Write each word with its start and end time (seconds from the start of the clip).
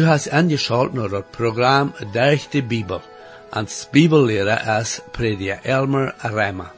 Du 0.00 0.06
hast 0.06 0.32
angeschaut 0.32 0.92
naar 0.92 1.10
het 1.10 1.30
programma 1.30 1.92
Durch 2.12 2.48
de 2.48 2.62
Bibel. 2.62 3.00
Als 3.50 3.88
Bibellehrer 3.90 4.80
ist 4.80 5.02
Prediger 5.12 5.58
Elmer 5.62 6.14
Reimer. 6.22 6.72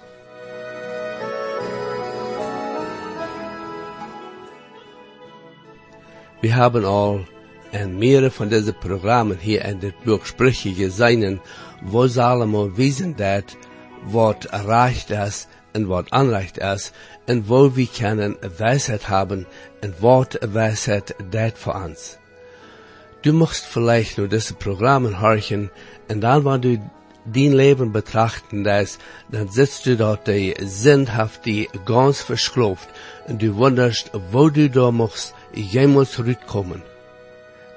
Wir 6.41 6.57
haben 6.57 6.85
all 6.85 7.25
en 7.71 7.97
mehrere 7.99 8.31
von 8.31 8.51
diesen 8.51 8.75
Programmen 8.81 9.39
hier 9.39 9.65
in 9.65 9.79
dit 9.79 10.03
Buch 10.05 10.27
Sprüche 10.27 10.73
gesehen, 10.73 11.41
wo 11.83 12.09
Salomo 12.09 12.77
wiesen 12.77 13.15
dat, 13.17 13.57
wat 14.05 14.47
erreicht 14.47 15.11
ist 15.11 15.49
und 15.75 15.89
wat 15.89 16.13
anreicht 16.13 16.59
ist, 16.59 16.93
und 17.29 17.49
wo 17.49 17.77
wir 17.77 17.87
können 17.87 18.37
Weisheit 18.59 19.09
haben 19.09 19.47
und 19.81 20.03
wat 20.03 20.41
Weisheit 20.43 21.15
dat 21.31 21.57
für 21.57 21.75
uns. 21.75 22.19
Du 23.23 23.33
musst 23.33 23.65
vielleicht 23.65 24.19
nur 24.19 24.29
diese 24.29 24.55
Programme 24.55 25.21
horchen, 25.21 25.71
und 26.09 26.21
dann, 26.21 26.45
wenn 26.45 26.61
du 26.61 26.79
dein 27.25 27.53
Leben 27.53 27.93
betrachten 27.93 28.65
das, 28.65 28.99
dann 29.31 29.49
sitzt 29.49 29.87
du 29.87 29.97
dort 29.97 30.27
die 30.27 30.55
sinnhaft, 30.61 31.47
die 31.47 31.69
ganz 31.85 32.21
verschluft, 32.21 32.89
und 33.29 33.41
du 33.41 33.55
wunderst, 33.55 34.11
wo 34.33 34.49
du 34.49 34.69
da 34.69 34.91
musst, 34.91 35.35
jemals 35.55 36.13
zurückkommen. 36.13 36.83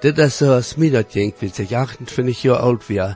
Dit 0.01 0.17
is 0.17 0.37
zoals 0.37 0.75
mij 0.75 0.89
dat 0.89 1.13
denkt, 1.13 1.39
wie 1.39 1.51
ik 1.55 1.73
28 1.73 2.41
jaar 2.41 2.59
oud 2.59 2.87
was, 2.87 3.15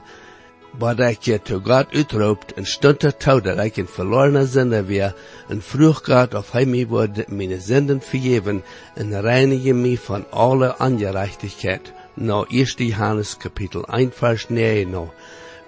wat 0.78 1.00
ik 1.00 1.22
je 1.22 1.42
tot 1.42 1.62
God 1.64 1.86
uitroept 1.94 2.52
en 2.52 2.66
stond 2.66 3.02
er 3.02 3.16
toe 3.16 3.40
dat 3.40 3.58
ik 3.58 3.76
een 3.76 3.88
verlorene 3.88 4.46
zender 4.46 4.86
was, 4.86 5.12
en 5.48 5.62
vroeg 5.62 6.00
God 6.04 6.34
of 6.34 6.50
hij 6.50 6.66
mij 6.66 6.86
wordt 6.86 7.28
mijn 7.28 7.60
zinden 7.60 8.00
vergeven 8.00 8.62
en 8.94 9.20
reinige 9.20 9.72
mij 9.72 9.96
van 9.96 10.30
alle 10.30 10.74
ongerechtigheid. 10.78 11.92
Nou, 12.20 12.44
1 12.48 12.64
Johannes 12.76 13.36
kapitel 13.36 13.84
1 13.84 14.12
vers 14.12 14.48
9 14.48 14.90
nou. 14.90 15.08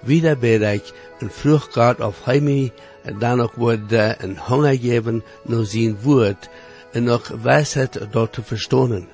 Wieder 0.01 0.37
bid 0.37 0.61
ik 0.61 0.93
en 1.19 1.31
vroeg 1.31 1.67
God 1.71 1.99
of 1.99 2.23
hij 2.23 2.39
mij 2.39 2.71
dan 3.19 3.41
ook 3.41 3.53
wordt 3.53 3.91
een 3.91 4.37
honger 4.37 4.77
geven 4.79 5.23
naar 5.43 5.65
zijn 5.65 5.97
woord 6.01 6.49
en 6.91 7.09
ook 7.09 7.25
wijsheid 7.41 7.99
dat 8.11 8.33
te 8.33 8.43
verstaan. 8.43 9.07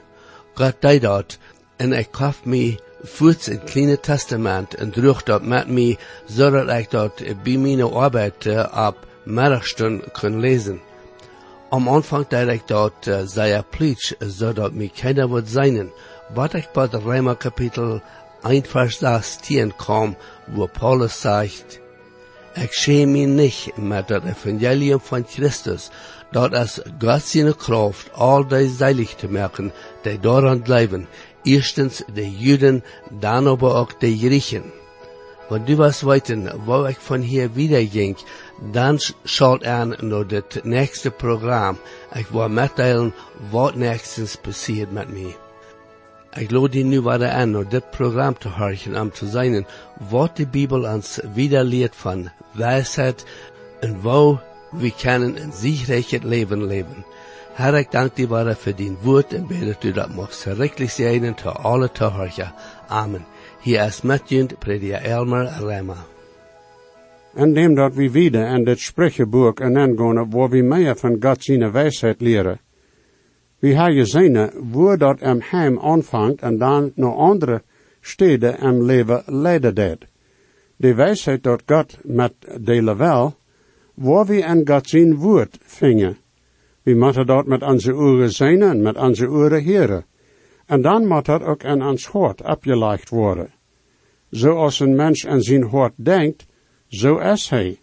God 0.53 0.75
deed 0.79 1.01
dat 1.01 1.37
en 1.75 1.93
ik 1.93 2.11
kocht 2.11 2.45
me 2.45 2.79
voets 3.03 3.47
in 3.47 3.63
kleine 3.63 3.99
testament 3.99 4.75
en 4.75 4.91
droeg 4.91 5.23
dat 5.23 5.43
met 5.43 5.67
me, 5.67 5.97
zodat 6.25 6.69
ik 6.69 6.91
dat 6.91 7.23
bij 7.43 7.57
mijn 7.57 7.81
arbeid 7.81 8.45
uh, 8.45 8.87
op 8.87 9.07
middagstund 9.23 10.11
kon 10.11 10.39
lezen. 10.39 10.81
Am 11.69 11.87
Anfang 11.87 12.27
deed 12.27 12.47
ik 12.47 12.67
dat 12.67 12.93
uh, 13.07 13.19
zeer 13.25 13.63
plicht, 13.69 14.15
zodat 14.19 14.73
me 14.73 14.89
keiner 14.89 15.27
wordt 15.27 15.49
zijn. 15.49 15.91
Wat 16.33 16.53
ik 16.53 16.67
bij 16.73 16.89
de 16.89 16.99
Römer 16.99 17.35
kapitel 17.35 18.01
1 18.43 18.65
vers 18.65 18.97
16 18.97 19.75
kwam, 19.75 20.15
wo 20.45 20.67
Paulus 20.79 21.21
sagt, 21.21 21.79
ik 22.53 22.71
schäme 22.71 23.05
mich 23.05 23.27
nicht 23.27 23.77
met 23.77 24.09
het 24.09 24.23
evangelium 24.23 24.99
van 24.99 25.25
Christus, 25.27 25.89
dat 26.31 26.53
es 26.53 26.81
Gott 26.99 27.27
seine 27.27 27.55
Kraft, 27.55 28.09
all 28.13 28.47
die 28.47 28.69
seilig 28.69 29.15
te 29.15 29.29
maken, 29.29 29.71
die 30.01 30.19
daran 30.19 30.61
bleiben, 30.61 31.07
Eerstens 31.43 32.03
de 32.13 32.29
Juden, 32.37 32.83
dan 33.09 33.47
aber 33.47 33.75
auch 33.75 33.93
de 33.93 34.17
Griechen. 34.17 34.71
Wenn 35.49 35.65
du 35.65 35.77
was 35.77 36.05
weiten, 36.05 36.51
wo 36.65 36.85
ich 36.85 36.97
von 36.97 37.21
hier 37.21 37.55
wieder 37.55 37.83
ging, 37.83 38.17
dann 38.73 38.99
schaut 39.25 39.65
an 39.65 39.97
nur 40.01 40.25
das 40.25 40.63
nächste 40.63 41.11
Programm. 41.11 41.77
Ich 42.13 42.31
will 42.33 42.49
mitteilen, 42.49 43.13
was 43.51 43.75
nächstens 43.75 44.37
passiert 44.37 44.91
mit 44.91 45.09
mir. 45.09 45.48
Ich 46.37 46.51
lade 46.51 46.69
dir 46.69 46.85
nu 46.85 47.05
weiter 47.05 47.33
an, 47.33 47.51
nur 47.51 47.65
das 47.65 47.83
Programm 47.91 48.39
zu 48.39 48.59
horchen, 48.59 48.95
um 48.95 49.13
zu 49.13 49.25
sein, 49.25 49.65
was 49.99 50.31
Bibel 50.51 50.85
uns 50.85 51.21
wieder 51.35 51.63
lehrt 51.63 51.95
von 51.95 52.29
Weisheit 52.53 53.25
und 53.81 54.03
wo 54.03 54.39
wir 54.71 54.91
können 54.91 55.37
ein 55.37 55.51
siegreiches 55.51 56.23
Leben 56.23 56.61
leben. 56.69 57.03
Herr, 57.55 57.73
ik 57.73 57.91
dank 57.91 58.15
dir 58.15 58.27
bara 58.27 58.55
für 58.55 58.73
din 58.73 58.97
Wort 59.03 59.33
und 59.33 59.49
bete 59.49 59.75
du 59.81 59.91
dat 59.91 60.15
mocht 60.15 60.33
verrecklich 60.33 60.93
sein 60.93 61.35
zu 61.37 61.49
alle 61.49 61.91
Zuhörer. 61.91 62.53
Amen. 62.87 63.25
Hier 63.61 63.85
ist 63.85 64.03
Matjund, 64.03 64.59
Prediger 64.59 65.01
Elmer 65.01 65.45
Rema. 65.61 65.97
En 67.35 67.53
dem 67.53 67.75
dat 67.75 67.97
we 67.97 68.13
wieder 68.13 68.55
in 68.55 68.65
dit 68.65 68.79
Sprüchebuch 68.79 69.59
anangehen, 69.59 70.31
wo 70.31 70.51
wir 70.51 70.63
mehr 70.63 70.95
von 70.95 71.19
Gott 71.19 71.43
seine 71.43 71.73
Weisheit 71.73 72.21
lehren. 72.21 72.59
Wir 73.61 73.77
haben 73.77 73.95
gesehen, 73.95 74.51
wo 74.55 74.95
dat 74.95 75.21
im 75.21 75.41
Heim 75.51 75.79
anfängt 75.79 76.43
und 76.43 76.59
dann 76.59 76.93
noch 76.95 77.19
andere 77.19 77.61
Städte 78.01 78.57
im 78.61 78.87
Leben 78.87 79.21
leiden 79.27 79.75
det. 79.75 80.07
Die 80.77 80.95
Weisheit 80.95 81.45
dat 81.45 81.67
Gott 81.67 81.99
met 82.05 82.33
delen 82.57 82.99
wel, 82.99 83.33
wo 83.97 84.27
wir 84.29 84.47
in 84.47 84.65
Gott 84.65 84.87
sein 84.87 85.19
Wort 85.19 85.59
fingen. 85.61 86.15
We 86.85 86.95
moeten 86.95 87.27
dat 87.27 87.47
met 87.47 87.61
onze 87.61 87.93
oren 87.93 88.31
zijn 88.31 88.61
en 88.61 88.81
met 88.81 88.97
onze 88.97 89.27
oren 89.27 89.63
heren. 89.63 90.05
En 90.65 90.81
dan 90.81 91.07
moet 91.07 91.25
dat 91.25 91.43
ook 91.43 91.63
in 91.63 91.81
ons 91.81 92.07
hart 92.07 92.41
opgelegd 92.41 93.09
worden. 93.09 93.53
Zoals 94.29 94.79
een 94.79 94.95
mens 94.95 95.23
in 95.23 95.41
zijn 95.41 95.63
hart 95.63 95.93
denkt, 95.95 96.45
zo 96.87 97.17
is 97.17 97.49
hij. 97.49 97.79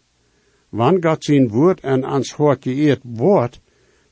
Wanneer 0.68 1.02
God 1.02 1.24
zijn 1.24 1.48
woord 1.48 1.82
in 1.82 2.06
ons 2.06 2.32
hart 2.32 2.62
geëerd 2.62 3.00
wordt, 3.02 3.60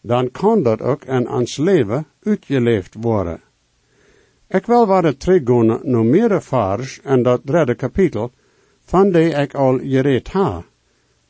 dan 0.07 0.31
kan 0.31 0.63
dat 0.63 0.81
ook 0.83 1.05
in 1.05 1.29
ons 1.31 1.57
leven 1.57 2.07
uitgeleefd 2.23 2.95
worden. 3.01 3.41
Ik 4.49 4.67
wil 4.67 4.87
wat 4.87 5.21
teruggaan 5.21 5.81
naar 5.83 6.05
meer 6.05 6.43
vers 6.43 7.01
in 7.05 7.23
dat 7.23 7.47
derde 7.47 7.75
kapitel, 7.75 8.31
van 8.85 9.13
die 9.13 9.29
ik 9.29 9.55
al 9.55 9.79
gereed 9.79 10.33
heb. 10.33 10.65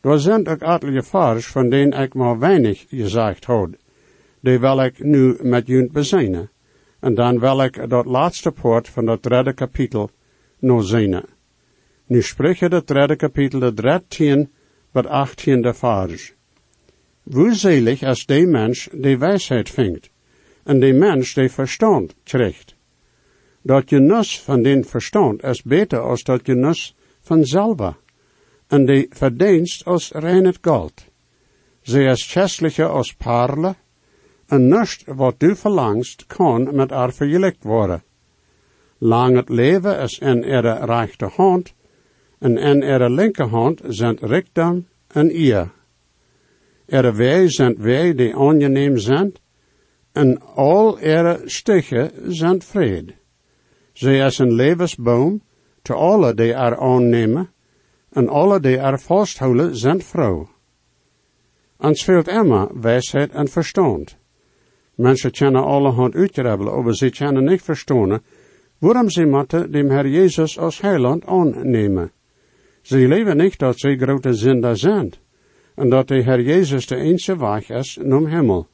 Er 0.01 0.21
zijn 0.21 0.49
ook 0.49 0.61
etliche 0.61 1.03
vers 1.03 1.47
van 1.47 1.69
denen 1.69 2.01
ik 2.01 2.15
maar 2.15 2.39
weinig 2.39 2.85
gezegd 2.89 3.45
had. 3.45 3.71
Die 4.41 4.59
wil 4.59 4.83
ik 4.83 5.05
nu 5.05 5.37
met 5.43 5.67
jullie 5.67 5.91
bezinnen. 5.91 6.51
En 7.01 7.15
dan 7.15 7.39
wil 7.39 7.63
ik 7.63 7.91
dat 7.91 8.07
laatste 8.07 8.51
poort 8.51 8.89
van 8.89 9.05
dat 9.05 9.23
derde 9.23 9.53
kapitel 9.53 10.11
nog 10.59 10.85
zinnen. 10.85 11.25
Nu 12.07 12.23
spreken 12.23 12.73
het 12.73 12.87
derde 12.87 13.17
kapitel 13.17 13.59
de 13.59 13.75
dertien 13.75 14.53
tot 14.93 15.07
achttiende 15.07 15.75
vers. 15.75 16.35
Hoe 17.33 17.55
selig 17.55 18.03
is 18.03 18.27
die 18.27 18.47
mens 18.47 18.89
die 18.93 19.19
wijsheid 19.19 19.71
vindt, 19.71 20.11
en 20.65 20.81
die 20.81 20.93
mens 20.93 21.35
die 21.35 21.49
verstand 21.49 22.15
krijgt. 22.25 22.75
Dat 23.63 23.89
genus 23.89 24.41
van 24.41 24.63
den 24.63 24.85
verstand 24.85 25.43
is 25.43 25.63
beter 25.63 26.01
als 26.01 26.25
dat 26.25 26.45
genus 26.45 26.95
van 27.21 27.45
zelf 27.45 27.95
en 28.69 28.87
die 28.87 29.07
verdienst 29.11 29.85
als 29.85 30.11
het 30.15 30.59
goud. 30.61 31.05
Zij 31.83 32.05
is 32.05 32.33
chestlicher 32.33 32.89
als 32.89 33.15
parle, 33.15 33.75
en 34.47 34.69
niets 34.69 35.05
wat 35.07 35.41
du 35.41 35.57
verlangst 35.57 36.27
kan 36.27 36.75
met 36.75 36.91
haar 36.91 37.13
vergelijkt 37.13 37.65
worden. 37.65 38.03
Lang 38.99 39.37
het 39.37 39.49
leven 39.49 40.01
is 40.01 40.19
in 40.19 40.43
ihre 40.43 40.85
rechte 40.85 41.27
hand, 41.27 41.75
en 42.39 42.59
in 42.59 42.83
ihre 42.83 43.11
linkerhand 43.11 43.81
zijn 43.89 44.19
rijkdom 44.21 44.87
en 45.07 45.31
eer. 45.31 45.71
Ihre 46.87 47.13
wij 47.13 47.49
zijn 47.49 47.77
wij 47.79 48.15
die 48.15 48.37
aangeneem 48.37 48.99
zijn, 48.99 49.33
en 50.13 50.41
al 50.55 50.99
ihre 50.99 51.41
stichen 51.45 52.11
zijn 52.35 52.63
vrede. 52.63 53.15
Zij 53.93 54.27
is 54.27 54.39
een 54.39 54.53
levensboom, 54.53 55.43
te 55.83 55.95
alle 55.95 56.35
die 56.35 56.53
er 56.53 56.79
aannemen, 56.79 57.51
en 58.11 58.29
alle 58.29 58.61
die 58.61 58.79
er 58.79 59.01
vasthouden 59.01 59.77
zijn 59.77 60.03
vrouw. 60.03 60.49
Ons 61.79 62.03
fehlt 62.03 62.29
immer 62.29 62.81
wijsheid 62.81 63.33
en 63.33 63.49
verstand. 63.49 64.17
Mensen 64.95 65.31
kennen 65.31 65.65
allerhand 65.65 66.15
uitkrabbelen, 66.15 66.85
maar 66.85 66.95
ze 66.95 67.11
kennen 67.11 67.45
niet 67.45 67.63
verstaan 67.63 68.21
waarom 68.79 69.11
ze 69.11 69.27
moeten 69.27 69.73
dem 69.73 69.91
Herr 69.91 70.09
Jezus 70.09 70.59
als 70.59 70.81
heiland 70.81 71.27
aannemen. 71.27 72.13
Ze 72.83 73.09
leven 73.09 73.37
niet 73.37 73.59
dat 73.59 73.79
ze 73.79 73.97
grote 73.97 74.35
zinder 74.35 74.77
zijn, 74.77 75.13
en 75.75 75.89
dat 75.89 76.09
de 76.09 76.23
Herr 76.23 76.41
Jezus 76.41 76.87
de 76.87 76.97
enige 76.97 77.37
weg 77.37 77.71
is 77.71 77.99
naar 78.03 78.29
hemel. 78.29 78.67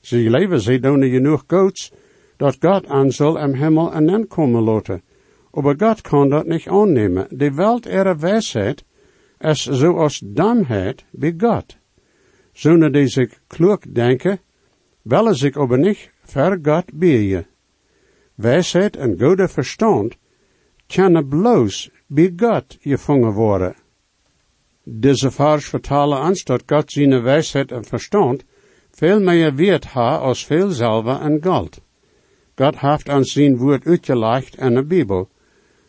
Ze 0.00 0.16
leven 0.16 0.60
ze 0.60 0.78
doen 0.78 1.02
genoeg 1.02 1.44
goeds, 1.46 1.92
dat 2.36 2.56
God 2.60 2.86
aan 2.86 3.10
zal 3.10 3.38
im 3.38 3.54
hemel 3.54 3.92
en 3.92 4.26
komen 4.26 4.62
laten, 4.62 5.02
aber 5.50 5.74
Gott 5.78 6.00
kan 6.00 6.28
dat 6.28 6.46
niet 6.46 6.68
aannemen. 6.68 7.26
De 7.30 7.54
Welt 7.54 7.86
ihre 7.86 8.16
wijsheid 8.16 8.84
is 9.38 9.62
zoals 9.66 10.22
damheid 10.24 11.04
bij 11.10 11.34
God. 11.38 11.76
Zonder 12.52 12.92
die 12.92 13.08
zich 13.08 13.40
klug 13.46 13.78
denken, 13.78 14.38
willen 15.02 15.34
zich 15.34 15.56
aber 15.56 15.78
niet 15.78 16.10
ver 16.22 16.58
God 16.62 16.84
je. 17.00 17.44
Wijsheid 18.34 18.96
en 18.96 19.18
goede 19.18 19.48
verstand 19.48 20.16
kunnen 20.86 21.28
bloos 21.28 21.90
bij 22.06 22.32
God 22.36 22.76
gevangen 22.80 23.32
worden. 23.32 23.74
Deze 24.84 25.30
vers 25.30 25.68
vertalen 25.68 26.22
ons 26.22 26.44
dat 26.44 26.62
God 26.66 26.92
zijn 26.92 27.22
wijsheid 27.22 27.72
en 27.72 27.84
verstand 27.84 28.44
veel 28.90 29.20
meer 29.20 29.54
weet 29.54 29.84
ha 29.84 30.16
als 30.16 30.46
veel 30.46 30.70
zelf 30.70 31.20
en 31.20 31.38
geld. 31.42 31.80
God 32.54 32.80
heeft 32.80 33.08
aan 33.08 33.24
zijn 33.24 33.56
woord 33.56 33.84
uitgelegd 33.86 34.56
in 34.56 34.74
de 34.74 34.84
Bijbel. 34.84 35.28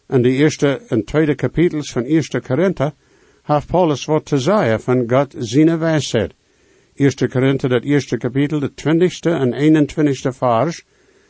In 0.07 0.21
de 0.21 0.29
eerste 0.29 0.81
en 0.87 1.03
tweede 1.03 1.35
kapitels 1.35 1.91
van 1.91 2.03
eerste 2.03 2.39
Korinthe 2.39 2.93
heeft 3.43 3.67
Paulus 3.67 4.05
wat 4.05 4.25
te 4.25 4.37
zeggen 4.37 4.81
van 4.81 5.09
God 5.09 5.35
zijn 5.37 5.79
wijsheid. 5.79 6.33
Eerste 6.93 7.27
Korinthe, 7.27 7.67
dat 7.67 7.83
eerste 7.83 8.17
kapitel, 8.17 8.59
de 8.59 8.73
twintigste 8.73 9.29
en 9.29 9.53
21ste 9.53 10.37
vers, 10.37 10.83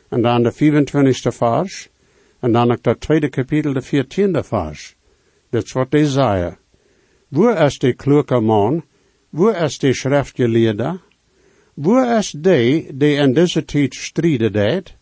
en 0.09 0.21
dan 0.21 0.43
de 0.43 0.53
24ste 0.53 1.35
vers, 1.35 1.89
en 2.39 2.51
dan 2.51 2.71
ook 2.71 2.83
dat 2.83 2.99
tweede 2.99 3.29
kapitel, 3.29 3.73
de 3.73 3.83
14e 3.83 4.47
vers. 4.47 4.95
Dat 5.49 5.63
is 5.63 5.71
wat 5.71 5.87
hij 5.89 6.05
zei. 6.05 6.55
Waar 7.31 7.65
is 7.65 7.77
de 7.79 7.93
kloeke 7.93 8.39
man? 8.39 8.83
Waar 9.29 9.63
is 9.63 9.77
de 9.77 9.93
schriftgeleerde? 9.93 10.99
Waar 11.73 12.17
is 12.17 12.31
die, 12.31 12.97
die 12.97 13.15
in 13.15 13.33
deze 13.33 13.65
tijd 13.65 13.93
strijden 13.93 14.51
deed? 14.51 14.95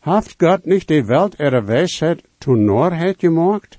Heeft 0.00 0.34
God 0.38 0.64
niet 0.64 0.88
de 0.88 1.04
Welt 1.04 1.34
ihre 1.38 1.64
wijsheid 1.64 2.22
toen 2.38 2.64
Norheid 2.64 3.16
gemaakt? 3.18 3.78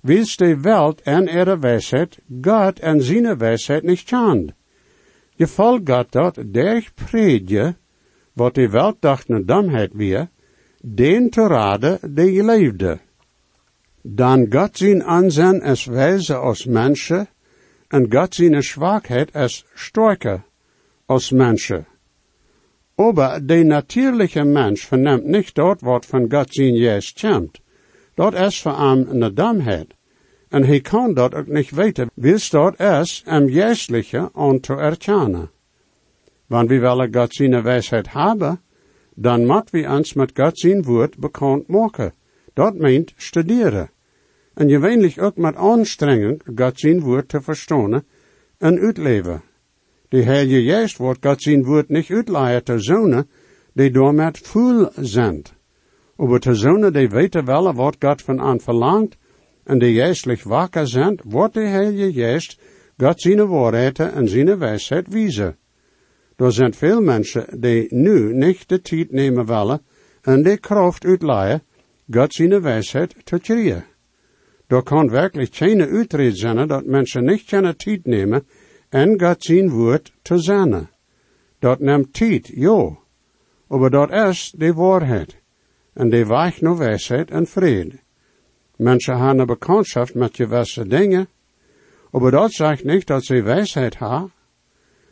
Wils 0.00 0.36
de 0.36 0.60
Welt 0.60 1.00
en 1.00 1.28
ihre 1.28 1.58
wijsheid 1.58 2.18
God 2.40 2.80
en 2.80 3.02
zijn 3.02 3.38
wijsheid 3.38 3.82
niet? 3.82 4.08
Je 5.34 5.46
volgt 5.46 5.90
God 5.90 6.12
dat 6.12 6.38
der 6.46 6.90
predje, 6.94 7.76
wat 8.32 8.54
de 8.54 8.68
Welt 8.68 8.96
dacht 9.00 9.28
naar 9.28 9.44
domheid 9.44 9.92
weer, 9.92 10.28
den 10.80 11.30
te 11.30 11.46
raden 11.46 12.14
die 12.14 12.44
leefde. 12.44 12.98
Dan 14.02 14.46
God 14.50 14.76
zijn 14.76 15.04
aanzien 15.04 15.62
als 15.62 15.84
wijze 15.84 16.34
als 16.34 16.64
mensen, 16.64 17.28
en 17.88 18.12
God 18.12 18.34
zijn 18.34 18.62
zwakheid 18.62 19.32
als 19.32 19.64
sterker 19.74 20.42
als 21.06 21.30
mensen. 21.30 21.86
Aber 22.94 23.46
de 23.46 23.62
natuurlijke 23.62 24.44
mens 24.44 24.84
verneemt 24.84 25.24
niet 25.24 25.54
dat 25.54 25.80
wat 25.80 26.06
van 26.06 26.32
God 26.32 26.54
zijn 26.54 26.74
juist 26.74 27.20
komt. 27.20 27.60
Dat 28.14 28.34
is 28.34 28.62
voor 28.62 28.78
hem 28.78 29.06
een 29.08 29.34
domheid. 29.34 29.94
En 30.48 30.64
hij 30.64 30.80
kan 30.80 31.14
dat 31.14 31.34
ook 31.34 31.46
niet 31.46 31.70
weten, 31.70 32.10
wils 32.14 32.50
dat 32.50 32.80
is 32.80 33.22
hem 33.24 33.48
juistliche 33.48 34.30
om 34.32 34.60
te 34.60 34.74
erkennen. 34.74 35.50
We 36.46 36.66
willen 36.66 37.14
God 37.14 37.34
zijn 37.34 37.62
wijsheid 37.62 38.12
hebben, 38.12 38.60
dan 39.14 39.46
moet 39.46 39.70
we 39.70 39.88
ons 39.88 40.12
met 40.12 40.30
God 40.34 40.58
zijn 40.58 40.82
woord 40.82 41.16
bekend 41.16 41.68
maken. 41.68 42.12
Dat 42.52 42.74
meent 42.74 43.12
studeren. 43.16 43.90
En 44.54 44.68
gewöhnlich 44.68 45.18
ook 45.18 45.36
met 45.36 45.56
aanstrenging 45.56 46.42
God 46.54 46.80
zijn 46.80 47.00
woord 47.00 47.28
te 47.28 47.40
verstaan 47.40 48.02
en 48.58 48.78
uitleven. 48.78 49.42
De 50.08 50.22
Heilige 50.22 50.62
Geest 50.62 50.96
wordt 50.96 51.26
God 51.26 51.42
zijn 51.42 51.64
woord 51.64 51.88
niet 51.88 52.10
uitleiden 52.10 52.64
te 52.64 52.78
zonen, 52.78 53.28
die 53.72 53.90
door 53.90 54.14
met 54.14 54.38
voel 54.38 54.88
zijn. 54.96 55.42
Aber 56.16 56.40
te 56.40 56.54
zonen 56.54 56.92
die 56.92 57.08
weten 57.08 57.44
wel 57.44 57.74
wat 57.74 57.96
God 57.98 58.22
van 58.22 58.40
aan 58.40 58.60
verlangt, 58.60 59.16
en 59.64 59.78
die 59.78 60.00
geestelijk 60.00 60.42
wakker 60.42 60.88
zijn, 60.88 61.20
wordt 61.24 61.54
de 61.54 61.66
Heilige 61.66 62.12
Geest 62.12 62.60
God 62.96 63.20
zijn 63.20 63.46
waarheden 63.46 64.12
en 64.12 64.28
zijn 64.28 64.58
wijsheid 64.58 65.08
wijzen. 65.08 65.56
Er 66.36 66.52
zijn 66.52 66.74
veel 66.74 67.00
mensen 67.00 67.60
die 67.60 67.86
nu 67.94 68.34
niet 68.34 68.68
de 68.68 68.80
tijd 68.80 69.10
nemen 69.10 69.46
willen 69.46 69.82
en 70.22 70.42
die 70.42 70.58
kracht 70.58 71.04
uitleiden, 71.04 71.62
God 72.10 72.34
zijn 72.34 72.60
wijsheid 72.60 73.14
te 73.24 73.40
krijgen. 73.40 73.84
Er 74.66 74.82
kan 74.82 75.10
werkelijk 75.10 75.54
geen 75.54 75.80
uitreden 75.80 76.36
zijn 76.36 76.68
dat 76.68 76.84
mensen 76.84 77.24
niet 77.24 77.44
kunnen 77.44 77.76
tijd 77.76 78.06
nemen 78.06 78.46
en 78.88 79.20
God 79.20 79.44
zijn 79.44 79.70
woord 79.70 80.12
te 80.22 80.38
zijn. 80.38 80.88
Dat 81.58 81.80
neemt 81.80 82.12
tijd, 82.12 82.50
ja. 82.54 82.98
Maar 83.66 83.90
dat 83.90 84.12
is 84.12 84.54
de 84.56 84.72
waarheid. 84.72 85.36
En 85.92 86.10
die 86.10 86.26
weigt 86.26 86.60
naar 86.60 86.76
wijsheid 86.76 87.30
en 87.30 87.46
vrede. 87.46 87.98
Mensen 88.76 89.18
hebben 89.18 89.38
een 89.38 89.46
bekendschap 89.46 90.14
met 90.14 90.36
gewisse 90.36 90.86
dingen, 90.86 91.28
maar 92.10 92.30
dat 92.30 92.52
zegt 92.52 92.84
niet 92.84 93.06
dat 93.06 93.24
ze 93.24 93.42
wijsheid 93.42 93.98
hebben. 93.98 94.32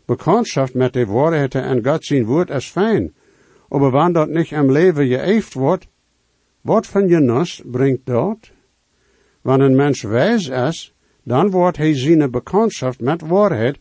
Bekendschap 0.04 0.74
met 0.74 0.92
de 0.92 1.06
waarheid 1.06 1.54
en 1.54 1.86
God 1.86 2.04
zijn 2.04 2.24
woord 2.24 2.50
is 2.50 2.66
fijn. 2.66 3.14
Maar 3.68 3.90
wanneer 3.90 4.12
dat 4.12 4.28
niet 4.28 4.50
im 4.50 4.72
leven 4.72 5.06
geëeft 5.06 5.54
wordt, 5.54 5.86
wat 6.60 6.86
van 6.86 7.08
je 7.08 7.20
nus 7.20 7.62
brengt 7.64 8.06
dat? 8.06 8.50
Wanneer 9.40 9.66
een 9.66 9.76
mens 9.76 10.02
wijs 10.02 10.48
is, 10.48 10.94
dan 11.22 11.50
wordt 11.50 11.76
hij 11.76 11.96
zijn 11.96 12.30
bekendschap 12.30 13.00
met 13.00 13.20
waarheid 13.20 13.78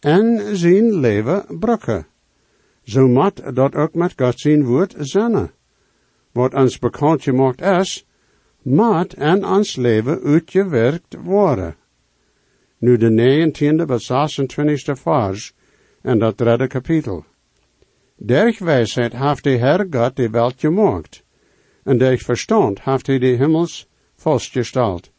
en 0.00 0.56
zijn 0.56 0.94
leven 0.94 1.58
brukken. 1.58 2.06
Zo 2.82 3.08
moet 3.08 3.54
dat 3.54 3.74
ook 3.74 3.94
met 3.94 4.12
God 4.16 4.40
zijn 4.40 4.64
woord 4.64 4.94
zijn. 4.98 5.50
Wat 6.32 6.54
ons 6.54 6.78
bekend 6.78 7.22
gemaakt 7.22 7.60
is, 7.60 8.06
moet 8.62 9.14
en 9.14 9.46
ons 9.46 9.76
leven 9.76 10.22
uitgewerkt 10.22 11.16
worden. 11.22 11.76
Nu 12.78 12.96
de 12.96 13.10
19e 13.10 13.86
tot 13.86 14.02
26e 14.02 15.00
vers 15.02 15.54
en 16.02 16.18
dat 16.18 16.38
derde 16.38 16.66
kapitel. 16.66 17.24
Durch 18.16 18.58
wijsheid 18.58 19.12
heeft 19.12 19.44
de 19.44 19.56
Herr 19.56 19.86
God 19.90 20.16
de 20.16 20.30
welt 20.30 20.54
gemaakt, 20.56 21.22
en 21.86 21.98
durch 21.98 22.22
verstand 22.22 22.82
heeft 22.82 23.06
hij 23.06 23.18
de 23.18 23.26
himmels 23.26 23.88
vastgesteld. 24.14 25.10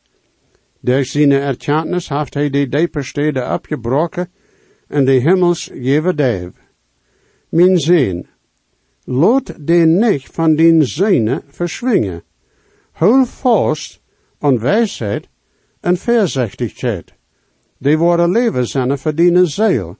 Durch 0.80 1.08
zijn 1.08 1.31
erkenntnis 1.31 2.10
heeft 2.10 2.34
hij 2.34 2.50
de 2.50 2.68
diepe 2.68 3.04
steden 3.04 3.46
abgebroken 3.46 4.31
en 4.88 5.06
de 5.06 5.12
himmels 5.12 5.69
geven 5.74 6.16
dev. 6.16 6.50
Mijn 7.50 7.78
zin, 7.78 8.28
laat 9.04 9.68
den 9.68 10.00
nicht 10.00 10.34
van 10.34 10.56
den 10.56 10.86
zijne 10.86 11.44
verschwingen. 11.48 12.24
Hul 12.92 13.25
vast 13.25 14.02
aan 14.40 14.60
wijsheid 14.60 15.28
en 15.80 15.98
veerzichtigheid. 15.98 17.14
Die 17.78 17.98
worden 17.98 18.31
levenszinnen 18.31 19.00
verdienen 19.00 19.48
zeil. 19.48 19.98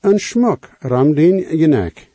En 0.00 0.18
schmuck 0.18 0.76
ram 0.78 1.14
din 1.14 1.56
je 1.56 1.66
nek. 1.66 2.09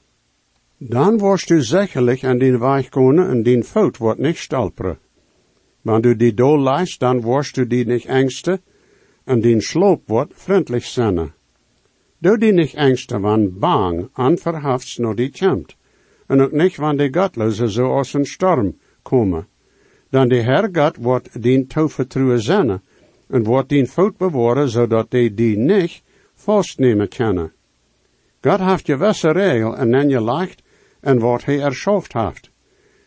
Dan 0.77 1.17
worst 1.17 1.47
du 1.47 1.61
zekerlijk 1.61 2.23
aan 2.23 2.37
den 2.37 2.59
weg 2.59 2.89
komen 2.89 3.29
en 3.29 3.43
den 3.43 3.63
fout 3.63 3.97
wordt 3.97 4.19
niet 4.19 4.37
stalperen. 4.37 4.97
Wanneer 5.81 6.01
du 6.01 6.15
die 6.15 6.33
dol 6.33 6.59
leist, 6.59 6.99
dan 6.99 7.21
worst 7.21 7.55
du 7.55 7.67
die 7.67 7.85
niet 7.85 8.07
angsten 8.07 8.61
en 9.23 9.41
den 9.41 9.61
sloop 9.61 10.01
wordt 10.07 10.33
vriendelijk 10.35 10.83
zinnen. 10.83 11.33
Doe 12.17 12.37
die 12.37 12.51
niet 12.51 12.75
angsten 12.75 13.21
van 13.21 13.59
bang 13.59 14.09
aan 14.13 14.37
verhafts 14.37 14.97
no 14.97 15.13
die 15.13 15.31
komt. 15.31 15.75
En 16.27 16.41
ook 16.41 16.51
niet 16.51 16.75
van 16.75 16.97
de 16.97 17.07
godloze 17.11 17.71
zo 17.71 17.95
als 17.95 18.13
een 18.13 18.25
storm 18.25 18.77
komen. 19.01 19.47
Dan 20.09 20.27
de 20.27 20.41
Herr 20.41 20.69
God 20.71 20.95
wordt 20.95 21.41
dien 21.41 21.67
toevertrouwen 21.67 22.41
zinnen 22.41 22.81
en 23.27 23.43
wordt 23.43 23.69
dien 23.69 23.87
fout 23.87 24.17
bewaren 24.17 24.69
zodat 24.69 25.11
die 25.11 25.33
die 25.33 25.57
niet 25.57 26.01
vastnemen 26.33 27.07
kunnen. 27.07 27.51
God 28.41 28.59
heeft 28.59 28.87
je 28.87 28.97
wesse 28.97 29.31
regel 29.31 29.77
en 29.77 29.89
nen 29.89 30.09
je 30.09 30.21
leicht 30.21 30.63
en 31.05 31.19
wat 31.19 31.45
hij 31.45 31.61
erschaft 31.61 32.13
heeft. 32.13 32.51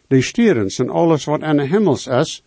Die 0.06 0.22
stierens 0.22 0.78
en 0.78 0.90
alles 0.90 1.24
wat 1.24 1.42
in 1.42 1.56
de 1.56 1.66
hemels 1.66 2.06
is, 2.06 2.44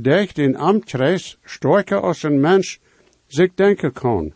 dicht 0.00 0.38
in 0.38 0.56
amtkreis 0.56 1.38
sterker 1.44 2.00
als 2.00 2.22
een 2.22 2.40
mens 2.40 2.80
zich 3.26 3.54
denken 3.54 3.92
kan. 3.92 4.32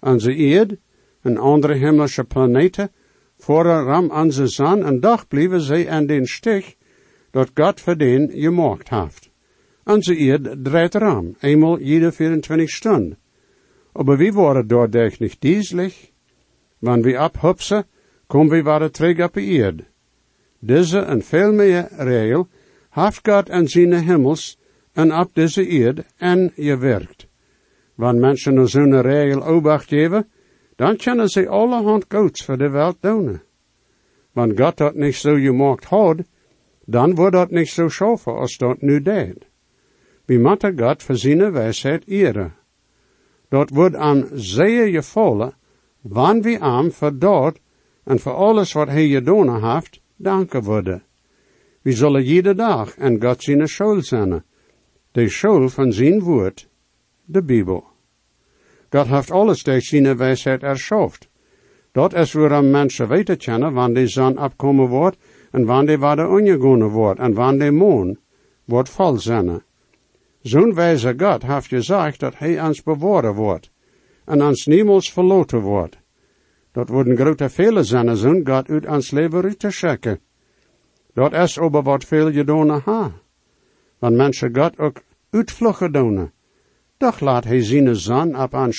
Onze 0.00 0.34
eerd 0.34 0.76
en 1.22 1.36
andere 1.36 1.74
hemelse 1.74 2.24
planeten, 2.24 2.90
voor 3.38 3.64
ram 3.64 4.10
onze 4.10 4.46
zon 4.46 4.84
en 4.84 5.00
dag 5.00 5.28
blijven 5.28 5.60
zij 5.60 5.82
in 5.82 6.06
den 6.06 6.26
stich 6.26 6.74
dat 7.30 7.50
God 7.54 7.80
voor 7.80 7.96
den 7.96 8.30
gemaakt 8.32 8.88
heeft. 8.88 9.30
Onze 9.84 10.16
eerd 10.16 10.64
draait 10.64 10.94
ram, 10.94 11.36
eenmaal 11.40 11.80
jede 11.80 12.12
24 12.12 12.70
stunden. 12.70 13.18
Aber 13.92 14.16
wie 14.16 14.32
worden 14.32 14.66
door 14.66 14.88
niet 15.18 15.36
dieselig? 15.40 16.10
Wanneer 16.78 17.12
we 17.12 17.18
abhupsen, 17.18 17.86
komen 18.34 18.64
we 18.64 18.78
weer 18.78 18.90
terug 18.90 19.24
op 19.24 19.32
de 19.34 19.40
eerd. 19.40 19.82
Deze 20.58 20.98
en 20.98 21.22
veel 21.22 21.52
meer 21.52 21.88
regel 21.96 22.48
heeft 22.90 23.28
God 23.28 23.48
en 23.48 23.68
zijn 23.68 23.92
hemels 23.92 24.58
en 24.92 25.14
op 25.14 25.34
deze 25.34 25.68
eerd 25.68 26.02
en 26.16 26.52
je 26.54 26.76
werkt. 26.76 27.26
Wanneer 27.94 28.20
mensen 28.20 28.54
naar 28.54 28.68
zo'n 28.68 29.00
regel 29.00 29.44
obacht 29.44 29.88
geven, 29.88 30.28
dan 30.76 30.96
kunnen 30.96 31.28
ze 31.28 31.48
allerhand 31.48 32.04
goeds 32.08 32.44
voor 32.44 32.58
de 32.58 32.70
wereld 32.70 32.96
doen. 33.00 33.40
Wanneer 34.32 34.64
God 34.64 34.76
dat 34.76 34.94
niet 34.94 35.14
zo 35.14 35.34
gemaakt 35.34 35.84
had, 35.84 36.22
dan 36.84 37.14
wordt 37.14 37.36
dat 37.36 37.50
niet 37.50 37.68
zo 37.68 37.88
schaffen 37.88 38.34
als 38.34 38.56
dat 38.56 38.80
nu 38.80 39.02
deed. 39.02 39.46
We 40.24 40.38
moeten 40.38 40.78
God 40.78 41.02
voor 41.02 41.16
zijn 41.16 41.52
wijsheid 41.52 42.06
eren. 42.06 42.54
Dat 43.48 43.70
wordt 43.70 43.94
aan 43.94 44.28
zeer 44.32 44.86
gevallen 44.86 45.54
wanneer 46.00 46.42
we 46.42 46.60
aan 46.60 46.90
voor 46.90 47.18
dat 47.18 47.62
en 48.04 48.18
voor 48.18 48.32
alles 48.32 48.72
wat 48.72 48.88
hij 48.88 49.08
gedaan 49.08 49.72
heeft, 49.72 50.00
danken 50.16 50.62
worden. 50.62 51.02
We 51.82 51.92
zullen 51.92 52.24
iedere 52.24 52.54
dag 52.54 52.96
en 52.96 53.22
God 53.22 53.42
zijn 53.42 53.68
school 53.68 54.02
zijn, 54.02 54.44
de 55.12 55.28
school 55.28 55.68
van 55.68 55.92
zijn 55.92 56.20
woord, 56.20 56.68
de 57.24 57.42
Bijbel. 57.42 57.84
God 58.90 59.06
heeft 59.06 59.30
alles 59.30 59.62
door 59.62 59.80
zijn 59.80 60.16
wijsheid 60.16 60.62
erschaft. 60.62 61.28
Dat 61.92 62.14
is 62.14 62.32
waarom 62.32 62.70
mensen 62.70 63.08
weten 63.08 63.36
kennen 63.36 63.72
wanneer 63.72 64.02
de 64.02 64.08
zon 64.08 64.38
opkomen 64.38 64.88
wordt 64.88 65.16
en 65.50 65.64
wanneer 65.64 66.16
de 66.16 66.26
ongegonen 66.28 66.88
wordt, 66.88 67.20
en 67.20 67.34
wanneer 67.34 67.74
moon 67.74 68.18
wordt 68.64 68.88
vol 68.88 69.18
zijn. 69.18 69.62
Zo'n 70.42 70.74
wijze 70.74 71.14
God 71.16 71.42
heeft 71.42 71.66
gezegd 71.66 72.20
dat 72.20 72.38
hij 72.38 72.62
ons 72.66 72.82
bewaren 72.82 73.34
wordt, 73.34 73.70
en 74.24 74.42
ons 74.42 74.66
niemals 74.66 75.12
verloten 75.12 75.60
wordt. 75.60 75.98
Dat 76.74 76.88
worden 76.88 77.16
grote 77.16 77.48
vele 77.48 77.82
zijn, 77.82 78.16
zo'n 78.16 78.40
God 78.44 78.68
uit 78.68 78.86
uit 78.86 79.58
te 79.58 79.70
schikken. 79.70 80.18
Dat 81.12 81.32
is 81.32 81.58
over 81.58 81.82
wat 81.82 82.04
veel 82.04 82.28
je 82.28 82.44
doen 82.44 82.68
ha. 82.68 83.12
Want 83.98 84.16
mensen 84.16 84.56
God 84.56 84.78
ook 84.78 85.02
uitvluchten 85.30 85.92
doen. 85.92 86.30
Doch 86.96 87.20
laat 87.20 87.44
hij 87.44 87.62
zijn 87.62 87.96
zon 87.96 88.36
op 88.36 88.54
aan 88.54 88.72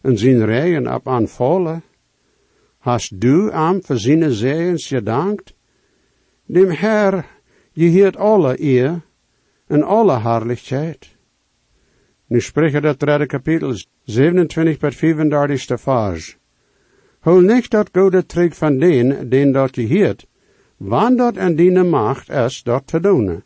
en 0.00 0.18
zijn 0.18 0.44
regen 0.44 0.94
op 0.94 1.08
aan 1.08 1.28
vallen. 1.28 1.82
Hast 2.78 3.20
du 3.20 3.50
am 3.50 3.84
voor 3.84 3.98
zijn 3.98 4.30
zegens 4.30 4.86
gedankt? 4.86 5.54
Dem 6.46 6.70
Herr 6.70 7.24
geheert 7.74 8.16
alle 8.16 8.60
eer 8.60 9.00
en 9.66 9.82
alle 9.82 10.20
herrlichkeit. 10.20 11.16
Nu 12.26 12.40
spreken 12.40 12.82
dat 12.82 13.00
derde 13.00 13.26
kapitel 13.26 13.74
27 14.04 14.78
per 14.78 14.92
35 14.92 15.80
vers. 15.80 16.40
Hol 17.22 17.42
nicht 17.42 17.70
dat 17.70 17.92
gode 17.94 18.26
trig 18.26 18.54
van 18.58 18.78
den, 18.78 19.30
den 19.30 19.52
dat 19.52 19.74
geheert, 19.74 20.26
wann 20.78 21.16
dat 21.16 21.36
en 21.36 21.56
die 21.56 21.70
macht 21.70 22.30
is 22.30 22.62
dat 22.62 22.86
te 22.86 23.00
doen. 23.00 23.42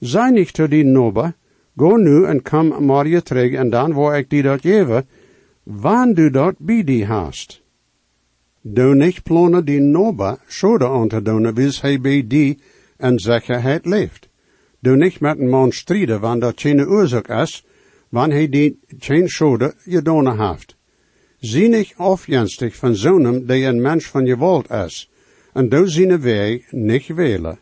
Zij 0.00 0.30
niet 0.30 0.52
te 0.52 0.68
die 0.68 0.84
nobe, 0.84 1.34
go 1.76 1.96
nu 1.96 2.24
en 2.24 2.42
kom 2.42 2.84
maar 2.84 3.06
je 3.06 3.22
en 3.56 3.70
dan 3.70 3.94
wil 3.94 4.14
ik 4.14 4.30
die 4.30 4.42
dat 4.42 4.60
geven, 4.60 5.06
wann 5.62 6.14
du 6.14 6.30
dat 6.30 6.54
bij 6.58 6.84
die 6.84 7.06
hast. 7.06 7.62
Doe 8.60 8.94
niet 8.94 9.22
plannen 9.22 9.64
die 9.64 9.80
nobe 9.80 10.38
schode 10.46 10.88
aan 10.88 11.08
te 11.08 11.22
doen, 11.22 11.54
wils 11.54 11.80
hij 11.80 12.00
bij 12.00 12.24
die 12.26 12.58
en 12.96 13.18
zekerheid 13.18 13.86
leeft. 13.86 14.28
Doe 14.78 14.96
niet 14.96 15.20
met 15.20 15.38
een 15.38 15.48
man 15.48 15.72
strijden, 15.72 16.20
wanneer 16.20 16.40
dat 16.40 16.60
geen 16.60 16.86
oorzaak 16.86 17.28
is, 17.28 17.64
wanneer 18.08 18.36
hij 18.36 18.48
die 18.48 18.78
geen 18.98 19.28
schode 19.28 19.74
gedaan 19.84 20.40
heeft. 20.40 20.76
Zie 21.42 21.68
niet 21.68 21.94
afjenstig 21.96 22.76
van 22.76 22.94
zonem 22.94 23.46
die 23.46 23.64
een 23.64 23.80
mens 23.80 24.06
van 24.06 24.24
je 24.26 24.36
woord 24.36 24.70
is, 24.70 25.10
en 25.52 25.68
doe 25.68 25.88
zijn 25.88 26.20
wij 26.20 26.64
niet 26.70 27.06
willen. 27.06 27.58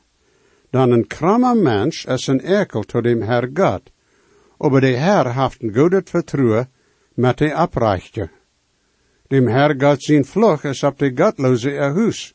Dan 0.70 0.90
een 0.90 1.06
kramme 1.06 1.54
mens 1.54 2.04
is 2.04 2.26
een 2.26 2.40
ekel 2.40 2.82
tot 2.82 3.02
dem 3.02 3.22
Herr 3.22 3.50
God, 3.54 3.80
aber 4.58 4.80
de 4.80 4.86
Herr 4.86 5.42
heeft 5.42 5.62
een 5.62 5.74
goede 5.74 6.02
vertrouwen 6.04 6.70
met 7.14 7.38
de 7.38 7.54
abreichte. 7.54 8.30
Dem 9.26 9.46
Herr 9.46 9.74
God 9.78 10.02
zijn 10.02 10.24
vlug 10.24 10.64
is 10.64 10.82
op 10.82 10.98
de 10.98 11.12
godloze 11.14 11.70
er 11.70 11.94
huis, 11.94 12.34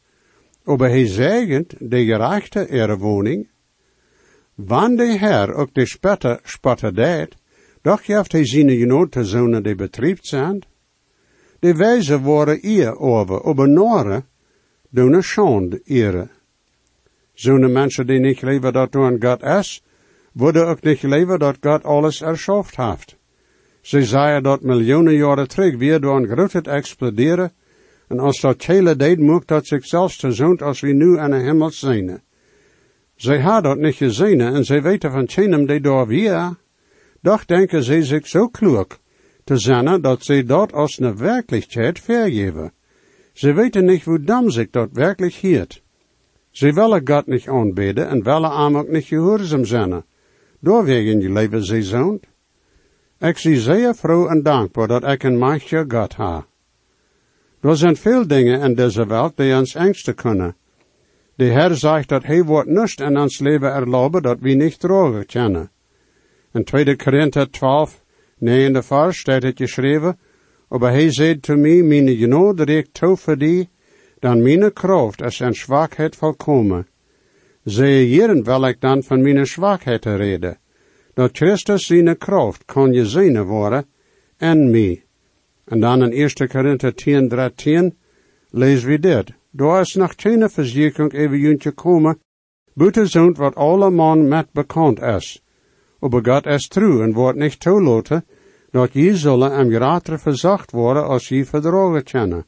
aber 0.64 0.90
hij 0.90 1.08
zegent 1.08 1.74
de 1.80 2.06
gerechte 2.06 2.66
er 2.66 2.98
woning. 2.98 3.50
Wann 4.56 4.96
de 4.96 5.18
Herr 5.18 5.54
ook 5.54 5.74
de 5.74 5.86
spetter 5.86 6.40
spotte 6.44 6.92
deed, 6.92 7.36
doch 7.82 8.06
heeft 8.06 8.32
hij 8.32 8.46
zijn 8.46 8.70
genoten 8.70 9.26
zonen 9.26 9.64
die 9.64 9.76
betriebt 9.76 10.28
zijn. 10.28 10.64
De 11.66 11.76
wijze 11.76 12.20
worden 12.20 12.60
eer 12.62 13.00
over, 13.00 13.44
aber 13.44 13.70
noren 13.70 14.26
doen 14.90 15.14
een 15.14 15.24
schande 15.24 15.82
ere. 15.84 16.28
Zo'n 17.34 17.72
mensen 17.72 18.08
die 18.08 18.20
niet 18.20 18.42
leven 18.42 18.74
dat 18.74 18.92
door 18.92 19.16
God 19.20 19.44
is, 19.44 19.84
worden 20.32 20.68
ook 20.68 20.82
niet 20.82 21.02
leven 21.02 21.40
dat 21.40 21.58
God 21.62 21.84
alles 21.84 22.22
erschaft 22.22 22.76
heeft. 22.76 23.16
Ze 23.82 24.04
zeiden 24.04 24.44
dat 24.44 24.62
miljoenen 24.62 25.14
jaren 25.14 25.48
terug 25.48 25.78
weer 25.78 26.00
door 26.02 26.16
een 26.16 26.28
groot 26.28 26.68
exploderen, 26.68 27.52
en 28.08 28.20
als 28.20 28.42
dat 28.42 28.66
hele 28.66 28.96
deed, 28.96 29.20
moet 29.20 29.48
dat 29.48 29.68
zichzelf 29.68 30.16
te 30.16 30.56
als 30.58 30.80
we 30.80 30.92
nu 30.92 31.18
aan 31.18 31.32
de 31.32 31.38
hemel 31.38 31.72
zijn. 31.72 32.22
Zij 33.16 33.40
hadden 33.42 33.72
dat 33.72 33.80
niet 33.86 33.96
gezien 33.96 34.42
en 34.42 34.66
zij 34.66 34.82
weten 34.82 35.12
van 35.12 35.28
Chenem 35.30 35.66
die 35.66 35.82
door 35.82 36.08
weer. 36.08 36.56
Doch 37.22 37.46
denken 37.46 37.84
ze 37.84 38.04
zich 38.04 38.28
zo 38.28 38.48
kloek 38.48 38.98
te 39.46 39.58
zijn 39.58 40.02
dat 40.02 40.24
ze 40.24 40.44
dat 40.44 40.74
als 40.74 41.00
een 41.00 41.18
werkelijkheid 41.18 42.00
vergeven. 42.00 42.72
Ze 43.34 43.54
weten 43.54 43.86
niet 43.86 44.04
hoe 44.04 44.24
dam 44.24 44.50
zich 44.50 44.70
dat 44.70 44.90
werkelijk 44.92 45.34
hield. 45.34 45.82
Ze 46.52 46.74
willen 46.74 47.08
God 47.08 47.28
niet 47.28 47.48
aanbidden 47.48 48.08
en 48.08 48.24
willen 48.24 48.52
hem 48.52 48.78
ook 48.78 48.90
niet 48.90 49.06
gehoorzaam 49.06 49.66
zijn. 49.66 50.04
Doorwegen 50.60 51.22
je 51.22 51.32
leven 51.32 51.64
ze 51.64 51.82
zoont. 51.84 52.26
Ik 53.20 53.38
zie 53.38 53.60
zeer 53.60 53.96
vroeg 53.96 54.30
en 54.30 54.44
dankbaar 54.44 54.88
dat 54.88 55.04
ik 55.04 55.24
een 55.24 55.38
meisje 55.38 55.86
God 55.88 56.14
ha. 56.14 56.46
Er 57.62 57.78
zijn 57.78 57.96
veel 57.96 58.28
dingen 58.28 58.62
in 58.62 58.76
deze 58.76 59.06
wereld 59.08 59.38
die 59.38 59.56
ons 59.56 59.76
angsten 59.76 60.16
kunnen. 60.16 60.56
De 61.36 61.44
Heer 61.44 61.76
zegt 61.76 62.10
dat 62.10 62.24
hij 62.24 62.44
wordt 62.44 62.70
niet 62.70 63.00
in 63.00 63.18
ons 63.18 63.40
leven 63.40 63.72
erlauben 63.72 64.22
dat 64.22 64.40
we 64.40 64.50
niet 64.50 64.80
drogen 64.80 65.26
kennen. 65.26 65.72
In 66.54 66.64
2 66.64 66.96
Korinther 66.96 67.52
12, 67.52 68.05
9 68.46 68.84
vers 68.84 69.20
staat 69.20 69.44
het 69.44 69.58
geschreven, 69.58 70.18
aber 70.68 70.90
hij 70.90 71.12
zei 71.12 71.40
te 71.40 71.56
mij, 71.56 71.82
mijn 71.82 72.16
genode 72.16 72.64
reek 72.64 72.88
toe 72.92 73.18
voor 73.18 73.38
dan 74.20 74.42
mijn 74.42 74.74
kracht 74.74 75.22
is 75.22 75.40
en 75.40 75.54
zwakheid 75.54 76.16
volkomen. 76.16 76.88
Zij 77.64 78.02
hierin 78.04 78.44
wil 78.44 78.68
ik 78.68 78.82
dan 78.82 79.04
van 79.04 79.22
mijn 79.22 79.46
zwakheid 79.46 80.06
reden. 80.06 80.58
Dat 81.14 81.38
Christus 81.38 81.86
zijn 81.86 82.18
kracht 82.18 82.66
kan 82.66 82.94
je 82.94 83.06
zijn 83.06 83.44
worden 83.44 83.86
en 84.38 84.72
mij. 84.72 85.04
En 85.66 85.80
dan 85.80 86.04
in 86.04 86.12
1 86.12 86.48
Korinther 86.48 86.96
10, 86.96 87.28
13 87.28 87.98
lezen 88.50 88.90
we 88.90 89.00
dit. 89.00 89.32
Door 89.52 89.80
is 89.80 89.96
nog 89.96 90.14
geen 90.16 90.50
verzekering 90.50 91.14
even 91.14 91.38
juntje 91.38 91.72
komen, 91.72 92.20
buiten 92.74 93.08
zo'n 93.08 93.34
wat 93.34 93.56
alle 93.56 93.90
man 93.90 94.28
met 94.28 94.48
bekend 94.52 95.02
is. 95.02 95.42
Aber 96.00 96.26
God 96.26 96.46
is 96.46 96.68
true 96.68 97.04
en 97.04 97.14
wordt 97.14 97.38
niet 97.38 97.60
toelaten, 97.60 98.26
dat 98.76 98.94
je 98.94 99.16
zullen 99.16 99.52
am 99.52 99.70
grater 99.70 100.20
verzacht 100.20 100.72
worden 100.72 101.06
als 101.08 101.28
je 101.28 101.46
verdragen 101.46 102.04
kennen. 102.04 102.46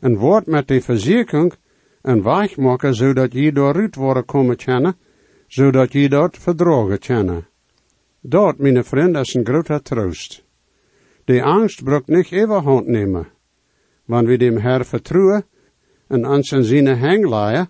En 0.00 0.16
wordt 0.16 0.46
met 0.46 0.68
de 0.68 0.80
verzekering 0.80 1.54
en 2.02 2.22
maken, 2.56 2.94
zodat 2.94 3.32
je 3.32 3.52
dooruit 3.52 3.94
worden 3.94 4.24
komen 4.24 4.56
kennen, 4.56 4.96
zodat 5.46 5.92
je 5.92 6.08
dat 6.08 6.36
verdragen 6.38 6.98
kennen. 6.98 7.46
Dat, 8.20 8.58
mijn 8.58 8.84
vriend, 8.84 9.16
is 9.16 9.34
een 9.34 9.44
grote 9.44 9.82
troost. 9.82 10.44
De 11.24 11.42
angst 11.42 11.84
brok 11.84 12.06
niet 12.06 12.44
hand 12.46 12.86
nemen. 12.86 13.26
Wanneer 14.04 14.30
we 14.30 14.36
dem 14.36 14.58
Herr 14.58 14.84
vertrouwen 14.84 15.44
en 16.08 16.26
ons 16.26 16.52
in 16.52 16.64
zijn 16.64 16.98
hang 16.98 17.24
laaien, 17.24 17.68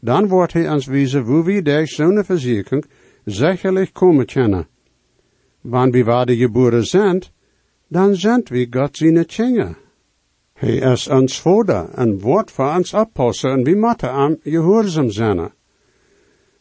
dan 0.00 0.28
wordt 0.28 0.52
hij 0.52 0.70
ons 0.70 0.86
wijzen 0.86 1.22
hoe 1.22 1.44
we 1.44 1.62
deze 1.62 1.94
zo'n 1.94 2.24
verzekering 2.24 2.84
zekerlijk 3.24 3.92
komen 3.92 4.26
kennen. 4.26 4.66
Wanneer 5.60 5.92
we 5.92 6.04
waar 6.04 6.26
de 6.26 6.36
geboren 6.36 6.84
zijn, 6.84 7.34
dan 7.88 8.16
zijn 8.16 8.42
we 8.44 8.66
God 8.70 8.96
zijn 8.96 9.26
tjingen. 9.26 9.76
Hij 10.52 10.76
is 10.76 11.08
ons 11.08 11.40
vader 11.40 11.88
en 11.94 12.20
wordt 12.20 12.50
voor 12.50 12.74
ons 12.74 12.92
oppassen 12.92 13.50
en 13.50 13.62
we 13.62 13.74
moeten 13.74 14.14
hem 14.14 14.38
gehoorzaam 14.42 15.10
zijn. 15.10 15.52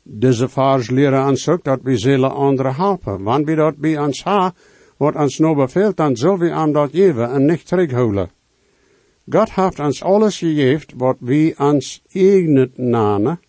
Deze 0.03 0.49
vers 0.49 0.89
leren 0.89 1.27
ons 1.27 1.47
ook 1.47 1.63
dat 1.63 1.79
we 1.83 1.97
zullen 1.97 2.31
anderen 2.31 2.75
helpen. 2.75 3.23
Wanneer 3.23 3.45
we 3.45 3.55
dat 3.55 3.77
bij 3.77 3.97
ons 3.99 4.23
ha, 4.23 4.53
wat 4.97 5.15
ons 5.15 5.39
nou 5.39 5.55
beveelt, 5.55 5.97
dan 5.97 6.15
zullen 6.15 6.39
we 6.39 6.49
hem 6.49 6.71
dat 6.71 6.89
geven 6.91 7.31
en 7.31 7.45
niet 7.45 7.67
terughouden. 7.67 8.29
God 9.29 9.51
heeft 9.51 9.79
ons 9.79 10.03
alles 10.03 10.37
gegeven 10.37 10.97
wat 10.97 11.17
we 11.19 11.53
ons 11.57 12.01
eigen 12.11 12.71
namen, 12.75 13.39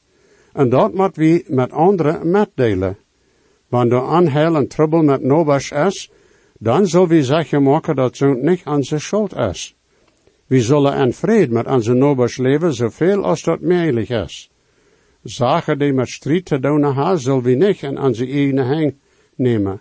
en 0.52 0.68
dat 0.68 0.94
moet 0.94 1.16
we 1.16 1.44
met 1.48 1.72
anderen 1.72 2.30
metdelen. 2.30 2.96
Wanneer 3.68 4.02
aanhel 4.02 4.56
en 4.56 4.68
trouble 4.68 5.02
met 5.02 5.22
nobas 5.22 5.70
is, 5.70 6.10
dan 6.58 6.86
zullen 6.86 7.08
we 7.08 7.24
zeggen 7.24 7.62
maken 7.62 7.96
dat 7.96 8.16
zo'n 8.16 8.44
niet 8.44 8.66
onze 8.66 8.98
schuld 8.98 9.36
is. 9.36 9.76
We 10.46 10.60
zullen 10.60 10.98
in 10.98 11.12
vrede 11.12 11.52
met 11.52 11.66
onze 11.66 11.92
nobas 11.92 12.36
leven, 12.36 12.74
zoveel 12.74 13.24
als 13.24 13.42
dat 13.42 13.60
mogelijk 13.60 14.08
is. 14.08 14.50
Zaken 15.22 15.78
die 15.78 15.92
met 15.92 16.08
strijd 16.08 16.44
te 16.44 16.58
doen 16.58 16.82
hebben, 16.82 17.18
zullen 17.18 17.42
we 17.42 17.54
niet 17.54 17.82
in 17.82 17.98
onze 17.98 18.26
eigen 18.26 18.58
hang 18.58 18.94
nemen. 19.34 19.80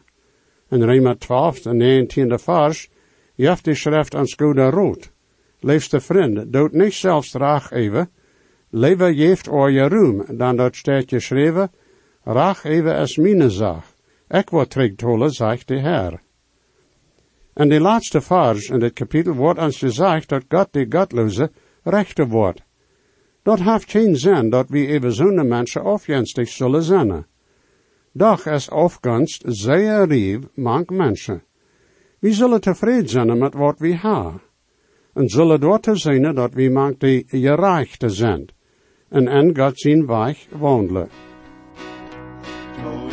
In 0.70 0.84
Rema 0.84 1.16
12, 1.16 1.62
de 1.62 2.06
19e 2.08 2.44
vers, 2.44 2.90
heeft 3.36 3.66
de 3.66 3.76
schrift 3.76 4.14
ons 4.14 4.34
goede 4.34 4.70
rood. 4.70 5.12
Liefste 5.60 6.00
vriend, 6.00 6.54
doet 6.54 6.72
niet 6.72 6.94
zelfs 6.94 7.34
raag 7.34 7.72
even, 7.72 8.10
leven 8.70 9.16
heeft 9.16 9.50
oor 9.50 9.72
je 9.72 9.88
roem, 9.88 10.26
dan 10.38 10.56
dat 10.56 10.76
staat 10.76 11.10
geschreven, 11.10 11.72
raag 12.24 12.64
even 12.64 12.96
is 12.98 13.18
mijn 13.18 13.52
zaak. 13.52 13.84
Ik 14.30 14.50
word 14.50 14.70
terugtolen, 14.70 15.32
zegt 15.32 15.68
de 15.68 15.80
Heer. 15.80 16.25
En 17.56 17.70
de 17.70 17.80
laatste 17.80 18.22
vers 18.22 18.70
in 18.70 18.80
dit 18.80 18.94
kapitel 18.94 19.34
wordt 19.34 19.60
ons 19.60 19.78
gezegd 19.78 20.30
dat 20.30 20.44
God 20.50 20.68
de 20.72 20.86
godloze 20.90 21.52
rechter 21.84 22.28
wordt. 22.28 22.62
Dat 23.44 23.60
heeft 23.60 23.92
geen 23.92 24.16
zin 24.16 24.50
dat 24.50 24.70
we 24.70 24.88
even 24.88 25.14
zo'n 25.14 25.48
mensen 25.48 25.84
afjenstig 25.84 26.50
zullen 26.50 26.84
zijn. 26.84 27.26
Doch 28.12 28.46
is 28.46 28.70
afgunst 28.70 29.44
zeer 29.46 30.08
rief 30.08 30.40
mank 30.54 30.90
mensen. 30.90 31.44
We 32.20 32.34
zullen 32.34 32.62
tevreden 32.62 33.10
zijn 33.10 33.38
met 33.38 33.54
wat 33.54 33.80
we 33.80 33.96
hebben. 33.96 34.42
En 35.14 35.30
zullen 35.30 35.60
door 35.60 35.80
te 35.80 35.96
zijn 35.96 36.36
dat 36.36 36.54
we 36.54 36.70
mank 36.70 37.00
de 37.00 37.24
gerechte 37.28 38.10
zijn. 38.10 38.46
en 39.10 39.28
en 39.28 39.58
God 39.58 39.80
zijn 39.80 40.06
weg 40.06 40.48
wandelen. 40.52 41.10
Wo 42.84 43.10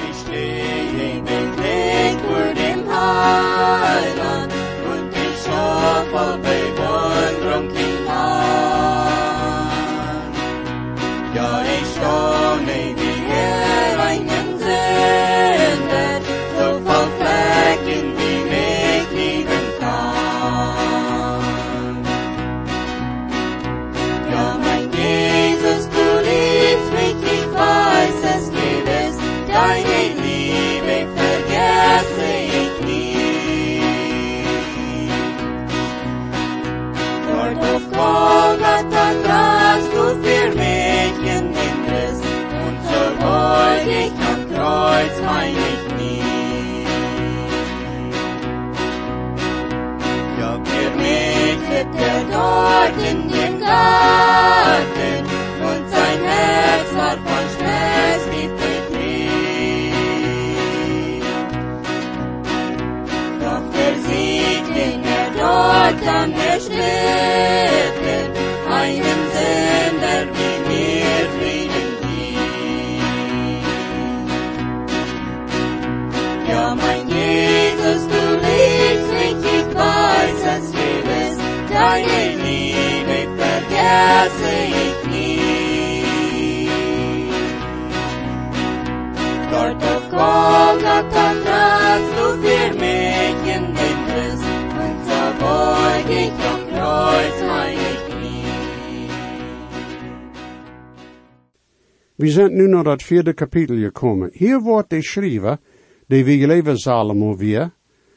We 102.23 102.31
zijn 102.31 102.55
nu 102.55 102.69
naar 102.69 102.85
dat 102.85 103.03
vierde 103.03 103.33
kapitel 103.33 103.77
gekomen. 103.77 104.31
Hier 104.33 104.61
wordt 104.61 104.91
de 104.91 105.03
schrijver, 105.03 105.59
die 106.07 106.25
we 106.25 106.47
leven 106.47 106.77
Salomo 106.77 107.37
weer, 107.37 107.71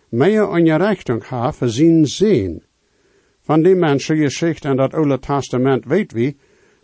meer 0.10 0.48
ongerechting 0.50 1.24
ha 1.24 1.52
voor 1.52 1.70
zijn. 1.70 2.64
Van 3.42 3.64
die 3.64 3.76
mensen 3.76 4.18
geschicht 4.18 4.66
in 4.66 4.76
dat 4.76 4.94
Oude 4.94 5.20
Testament 5.20 5.86
weet 5.86 6.12
we, 6.12 6.36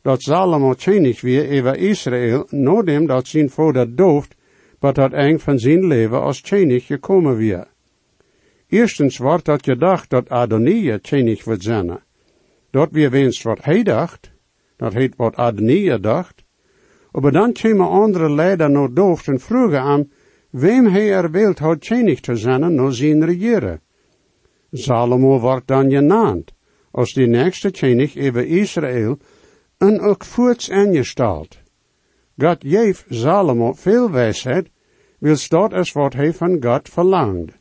dat 0.01 0.21
Salomo 0.21 0.73
tjenig 0.73 1.21
weer 1.21 1.59
over 1.59 1.77
Israël, 1.77 2.47
nadat 2.49 3.07
dat 3.07 3.27
zijn 3.27 3.49
vader 3.49 3.95
dooft, 3.95 4.35
wat 4.79 4.95
dat 4.95 5.13
eng 5.13 5.37
van 5.37 5.59
zijn 5.59 5.87
leven 5.87 6.21
als 6.21 6.41
tjenig 6.41 6.85
gekomen 6.85 7.35
weer. 7.35 7.67
Eerstens 8.67 9.17
wordt 9.17 9.45
dat 9.45 9.63
gedacht 9.63 10.09
dat 10.09 10.29
Adonia 10.29 10.99
tjenig 10.99 11.43
wordt 11.43 11.63
zijn. 11.63 11.99
Dat 12.71 12.91
weer 12.91 13.09
wenst 13.09 13.43
wat 13.43 13.63
hij 13.63 13.83
dacht, 13.83 14.31
dat 14.75 14.93
heet 14.93 15.15
wat 15.15 15.35
Adonia 15.35 15.97
dacht, 15.97 16.43
maar 17.11 17.31
dan 17.31 17.53
kwamen 17.53 17.89
andere 17.89 18.31
leider 18.31 18.69
en 19.27 19.39
vroegen 19.39 19.81
aan 19.81 20.11
wem 20.49 20.85
hij 20.85 21.13
er 21.13 21.31
wilt 21.31 21.59
tjenig 21.81 22.19
te 22.19 22.35
zijn 22.35 22.75
naar 22.75 22.93
zijn 22.93 23.25
regeren. 23.25 23.81
Salomo 24.71 25.39
wordt 25.39 25.67
dan 25.67 25.89
genaamd 25.89 26.53
als 26.91 27.13
de 27.13 27.25
nächste 27.25 27.71
tjenig 27.71 28.17
over 28.17 28.47
Israël 28.47 29.17
en 29.77 29.99
ook 29.99 30.25
voorts 30.25 30.69
ingesteld. 30.69 31.57
God 32.37 32.57
geeft 32.59 33.05
Salomo 33.09 33.73
veel 33.73 34.11
wijsheid, 34.11 34.69
wil 35.19 35.35
dat 35.49 35.73
is 35.73 35.91
wat 35.91 36.13
hij 36.13 36.33
van 36.33 36.57
God 36.63 36.89
verlangt. 36.89 37.51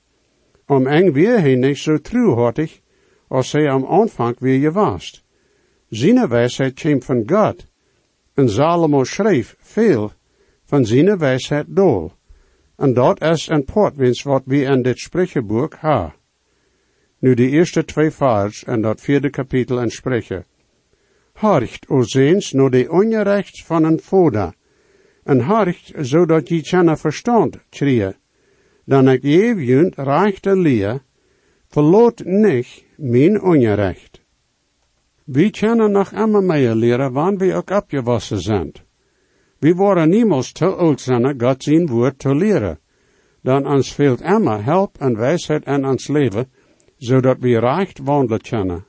Om 0.66 0.86
eng 0.86 1.12
weer 1.12 1.40
hij 1.40 1.54
niet 1.54 1.78
zo 1.78 1.98
truehartig 1.98 2.80
als 3.28 3.52
hij 3.52 3.70
am 3.70 3.86
aanvang 3.86 4.38
weer 4.38 4.60
gewast. 4.60 5.22
Zijn 5.88 6.28
wijsheid 6.28 6.74
kwam 6.74 7.02
van 7.02 7.22
God, 7.26 7.66
en 8.40 8.48
Salomo 8.48 9.04
schreef 9.04 9.54
veel 9.58 10.12
van 10.64 10.84
zijn 10.84 11.18
wijsheid 11.18 11.66
door. 11.68 12.16
En 12.76 12.94
dat 12.94 13.22
is 13.22 13.48
een 13.48 13.64
portwinst 13.64 14.22
wat 14.22 14.42
we 14.44 14.62
in 14.62 14.82
dit 14.82 14.98
spreekboek 14.98 15.74
ha. 15.74 16.14
Nu 17.18 17.34
de 17.34 17.48
eerste 17.48 17.84
twee 17.84 18.10
vers 18.10 18.64
en 18.64 18.80
dat 18.80 19.00
vierde 19.00 19.30
kapitel 19.30 19.80
in 19.80 19.90
spreken. 19.90 20.44
Harcht 21.32 21.88
o 21.88 22.02
zeens 22.02 22.52
no 22.52 22.68
de 22.68 22.86
ongerecht 22.90 23.64
van 23.64 23.84
een 23.84 24.00
voda, 24.00 24.54
en 25.24 25.40
harcht 25.40 25.92
zodat 25.98 26.48
je 26.48 26.62
tjena 26.62 26.96
verstand 26.96 27.58
trieë. 27.68 28.12
Dan 28.84 29.08
ik 29.08 29.22
jeevjunt 29.22 29.94
reichte 29.96 30.56
leer, 30.56 31.02
verloot 31.68 32.24
nicht 32.24 32.84
mijn 32.96 33.42
ongerecht. 33.42 34.19
We 35.32 35.50
kennen 35.50 35.92
nog 35.92 36.12
immer 36.12 36.42
meer 36.42 36.74
leren 36.74 37.12
wanneer 37.12 37.38
we 37.38 37.54
ook 37.54 37.70
abgewassen 37.70 38.40
zijn. 38.40 38.72
We 39.58 39.74
worden 39.74 40.08
niemals 40.08 40.52
te 40.52 40.66
oud 40.66 41.00
zijn 41.00 41.40
God 41.40 41.62
zijn 41.62 41.86
woord 41.86 42.18
te 42.18 42.34
leren. 42.34 42.78
Dan 43.42 43.66
ons 43.66 43.92
fehlt 43.92 44.20
immer 44.20 44.64
help 44.64 44.98
en 44.98 45.16
wijsheid 45.16 45.64
in 45.66 45.84
ons 45.84 46.08
leven, 46.08 46.46
zodat 46.96 47.36
we 47.40 47.58
recht 47.58 47.98
wandelen 47.98 48.40
kunnen. 48.40 48.84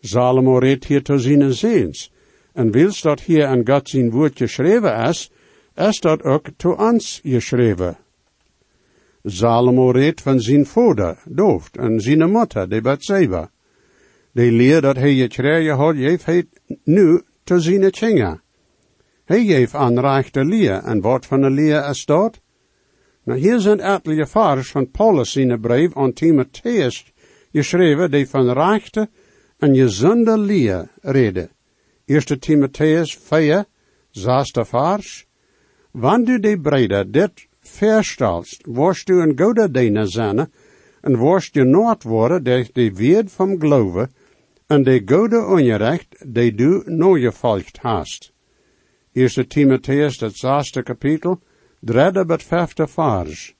Salomo 0.00 0.58
redt 0.58 0.84
hier 0.84 1.02
te 1.02 1.18
zijn 1.18 1.52
zeens, 1.52 2.12
en 2.52 2.70
wils 2.70 3.00
dat 3.00 3.20
hier 3.20 3.50
in 3.50 3.66
God 3.68 3.88
zijn 3.88 4.10
woord 4.10 4.38
geschreven 4.38 5.08
is, 5.08 5.30
is 5.74 6.00
dat 6.00 6.22
ook 6.22 6.48
te 6.56 6.76
ons 6.76 7.20
geschreven. 7.24 7.96
Salomo 9.24 9.90
redt 9.90 10.22
van 10.22 10.40
zijn 10.40 10.66
vader, 10.66 11.18
Dooft, 11.24 11.76
en 11.76 12.00
zijn 12.00 12.30
moeder, 12.30 12.68
de 12.68 12.80
Bathseba. 12.80 13.50
De 14.36 14.52
leer 14.52 14.80
dat 14.80 14.96
hij 14.96 15.14
gekregen 15.14 15.76
had, 15.76 15.94
heeft 15.94 16.24
hij 16.24 16.44
nu 16.84 17.22
te 17.44 17.60
zijn 17.60 17.90
tjinga. 17.90 18.40
Hij 19.24 19.44
geeft 19.44 19.74
aan 19.74 19.98
rechte 19.98 20.44
leer, 20.44 20.82
en 20.84 21.00
wat 21.00 21.26
van 21.26 21.40
de 21.40 21.50
leer 21.50 21.88
is 21.88 22.04
dat? 22.04 22.40
Nou, 23.24 23.38
hier 23.38 23.60
zijn 23.60 23.80
etliche 23.80 24.26
vers 24.26 24.70
van 24.70 24.90
Paulus 24.90 25.32
zijn 25.32 25.60
brief 25.60 25.96
aan 25.96 26.12
Timotheus 26.12 27.12
geschreven, 27.52 28.10
die 28.10 28.28
van 28.28 28.50
rechte 28.50 29.08
en 29.58 29.74
gezonde 29.74 30.38
leer 30.38 30.88
reden. 31.00 31.50
1 32.04 32.40
Timotheus 32.40 33.16
4, 33.16 33.64
zesde 34.10 34.64
vers. 34.64 35.26
Wanneer 35.90 36.40
de 36.40 36.60
breder 36.60 37.10
dit 37.10 37.46
verstelst, 37.60 38.66
worst 38.66 39.06
du 39.06 39.20
een 39.20 39.38
goede 39.38 39.70
diener 39.70 40.08
zijn, 40.08 40.50
en 41.00 41.16
worst 41.16 41.54
je 41.54 41.64
nooit 41.64 42.02
worden 42.02 42.44
door 42.44 42.66
de 42.72 42.92
weerd 42.94 43.32
van 43.32 43.56
geloven, 43.60 44.10
en 44.66 44.82
de 44.82 45.02
goede 45.06 45.38
onrecht 45.46 46.16
die 46.26 46.54
du 46.54 46.82
nagevolgd 46.86 47.78
hast. 47.82 48.32
1 49.12 49.48
Timotheus, 49.48 50.18
dat 50.18 50.34
zesde 50.36 50.82
kapitel, 50.82 51.40
derde 51.80 52.24
bet 52.24 52.42
vijfde 52.42 52.86
vers. 52.86 53.54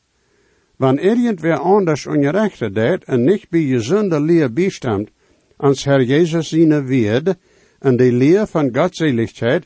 Wanneer 0.76 1.16
irgendwer 1.16 1.58
anders 1.58 2.06
ongerechte 2.06 2.70
deed 2.70 3.04
en 3.04 3.24
niet 3.24 3.48
bij 3.48 3.62
gezonde 3.62 4.20
leer 4.20 4.52
bijstemt, 4.52 5.10
ans 5.56 5.84
Herr 5.84 6.02
Jezus 6.02 6.48
zijn 6.48 6.86
weerd 6.86 7.36
en 7.78 7.96
de 7.96 8.12
leer 8.12 8.46
van 8.46 8.74
Godseligheid, 8.74 9.64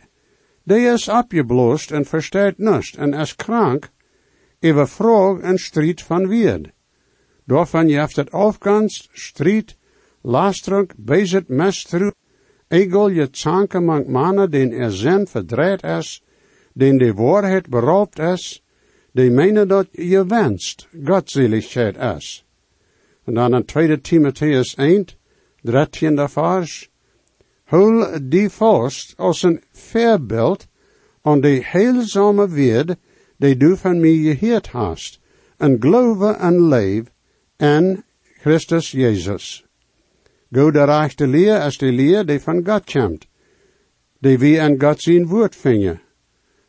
die 0.64 0.87
is 0.87 1.09
abgeblost 1.09 1.90
en 1.90 2.05
versteht 2.05 2.59
nust 2.59 2.96
en 2.96 3.14
is 3.14 3.37
krank, 3.37 3.88
over 4.61 4.88
vraag 4.88 5.40
en 5.40 5.59
strijd 5.59 6.03
van 6.03 6.29
weerd. 6.29 6.70
Daarvan 7.44 7.88
jeft 7.88 8.16
het 8.16 8.31
afganst, 8.31 9.09
strijd, 9.12 9.76
lastdruk, 10.22 10.92
bezit 10.96 11.48
mestru, 11.48 12.11
egel 12.68 13.09
je 13.09 13.28
zanke 13.33 13.80
mank 13.80 14.09
mannen, 14.09 14.50
den 14.50 14.72
er 14.72 14.90
zin 14.90 15.26
verdreid 15.26 15.83
is, 15.85 16.20
den 16.72 16.98
de 16.98 17.12
waarheid 17.14 17.68
beroopt 17.68 18.18
is, 18.18 18.62
die 19.12 19.30
menen 19.30 19.68
dat 19.68 19.88
je 19.92 20.24
wenst, 20.26 20.87
Godseligheid 21.04 21.96
is. 21.96 22.44
En 23.24 23.35
dan 23.35 23.54
in 23.54 23.64
2 23.64 24.00
Timotheus 24.00 24.74
1, 24.74 25.06
13 25.62 26.28
vers, 26.28 26.88
Hul 27.70 28.18
die 28.30 28.48
vast 28.48 29.14
als 29.16 29.42
een 29.42 29.62
verbeeld 29.72 30.66
aan 31.22 31.40
de 31.40 31.61
heilzame 31.64 32.48
word 32.48 32.96
die 33.38 33.56
du 33.56 33.76
van 33.76 34.00
mij 34.00 34.16
geheerd 34.16 34.66
hast, 34.68 35.20
en 35.56 35.76
geloven 35.80 36.38
en 36.38 36.68
leef 36.68 37.12
en 37.56 38.04
Christus 38.42 38.90
Jezus. 38.90 39.69
Go 40.52 40.70
de 40.70 40.84
rechte 40.84 41.26
leer 41.26 41.60
als 41.60 41.78
de 41.78 41.92
leer 41.92 42.26
die 42.26 42.40
van 42.40 42.66
God 42.66 42.84
komt, 42.92 43.26
die 44.18 44.38
wie 44.38 44.60
aan 44.60 44.80
God 44.80 45.02
zijn 45.02 45.26
woord 45.26 45.56
vingen. 45.56 46.00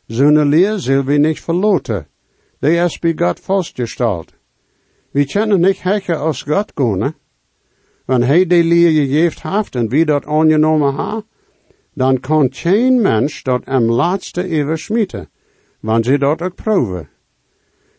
Zo'n 0.06 0.48
leer 0.48 0.78
zullen 0.78 1.04
we 1.04 1.16
niet 1.16 1.40
verloten, 1.40 2.06
die 2.60 2.76
is 2.76 2.98
bij 2.98 3.14
God 3.16 3.40
vastgesteld. 3.40 4.34
We 5.10 5.24
kunnen 5.26 5.60
niet 5.60 5.82
hekken 5.82 6.18
als 6.18 6.42
God 6.42 6.72
gaan, 6.74 7.14
wanneer 8.04 8.28
hij 8.28 8.46
die 8.46 8.64
leer 8.64 8.90
gegeven 8.90 9.50
heeft 9.52 9.74
en 9.74 9.88
wie 9.88 10.04
dat 10.04 10.26
aangenomen 10.26 10.94
ha, 10.94 11.22
dan 11.94 12.20
kan 12.20 12.52
geen 12.52 13.00
mens 13.00 13.42
dat 13.42 13.64
am 13.64 13.84
laatste 13.84 14.48
eeuwen 14.48 14.78
smieten, 14.78 15.28
wanneer 15.80 16.04
ze 16.04 16.18
dat 16.18 16.42
ook 16.42 16.54
proeven. 16.54 17.08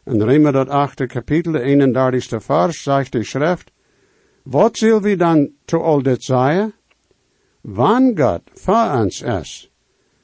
En 0.04 0.24
Rema 0.24 0.52
dat 0.52 0.70
achte 0.70 1.06
kapitel, 1.06 1.52
de 1.52 1.60
31ste 1.60 2.38
vers, 2.38 2.84
zegt 2.84 3.12
de 3.12 3.24
schrift, 3.24 3.72
wat 4.44 4.78
zullen 4.78 5.02
we 5.02 5.16
dan 5.16 5.50
to 5.66 5.80
al 5.80 6.02
dit 6.02 6.24
zeggen? 6.24 6.74
Wann 7.62 8.18
God 8.18 8.42
voor 8.54 8.92
ons 8.92 9.22
is, 9.22 9.72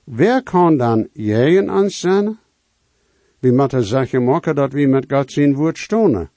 wer 0.03 0.43
kan 0.43 0.77
dan 0.77 1.07
jegen 1.13 1.69
ons 1.69 1.99
zijn? 1.99 2.39
We 3.39 3.51
moeten 3.51 3.83
zeggen 3.83 4.23
maken 4.23 4.55
dat 4.55 4.73
we 4.73 4.85
met 4.87 5.05
God 5.07 5.31
zijn 5.31 5.55
woord 5.55 5.77
stonen. 5.77 6.29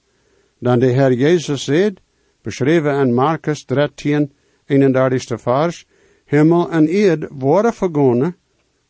Dan 0.59 0.79
de 0.79 0.85
Heer 0.85 1.13
Jezus 1.13 1.63
zegt, 1.63 1.99
beschreven 2.41 2.99
in 2.99 3.13
Marcus 3.13 3.65
13, 3.65 4.31
31 4.65 5.41
vers, 5.41 5.85
Himmel 6.25 6.71
en 6.71 6.87
eerd 6.87 7.25
worden 7.29 7.73
vergonnen, 7.73 8.35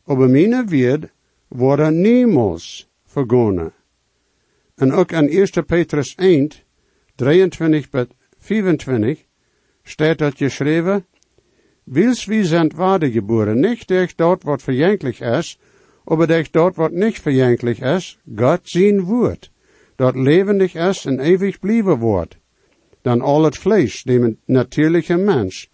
aber 0.04 0.30
mijn 0.30 0.68
woord 0.68 1.12
worden 1.48 2.00
niemals 2.00 2.88
vergonnen. 3.04 3.72
En 4.74 4.92
ook 4.92 5.12
in 5.12 5.28
1 5.28 5.64
Petrus 5.66 6.14
1, 6.14 6.50
23 7.14 7.88
tot 7.88 8.06
25, 8.44 9.24
staat 9.82 10.18
dat 10.18 10.36
geschreven, 10.36 11.06
Wils 11.84 12.24
wie 12.24 12.44
zijn 12.44 12.72
geboren, 13.12 13.60
niet 13.60 13.88
durch 13.88 14.14
dort 14.14 14.42
wat 14.42 14.62
verjankelijk 14.62 15.20
is, 15.20 15.58
aber 16.04 16.26
durch 16.26 16.50
dort 16.50 16.76
wat 16.76 16.92
niet 16.92 17.20
verjankelijk 17.20 17.78
is, 17.78 18.18
God 18.36 18.60
zijn 18.62 19.00
woord, 19.00 19.50
dat 19.96 20.14
levendig 20.14 20.74
is 20.74 21.04
en 21.04 21.20
eeuwig 21.20 21.58
blijven 21.58 21.98
wordt. 21.98 22.36
Dan 23.02 23.20
al 23.20 23.44
het 23.44 23.58
vlees, 23.58 24.02
de 24.02 24.36
natuurlijke 24.44 25.16
mens, 25.16 25.68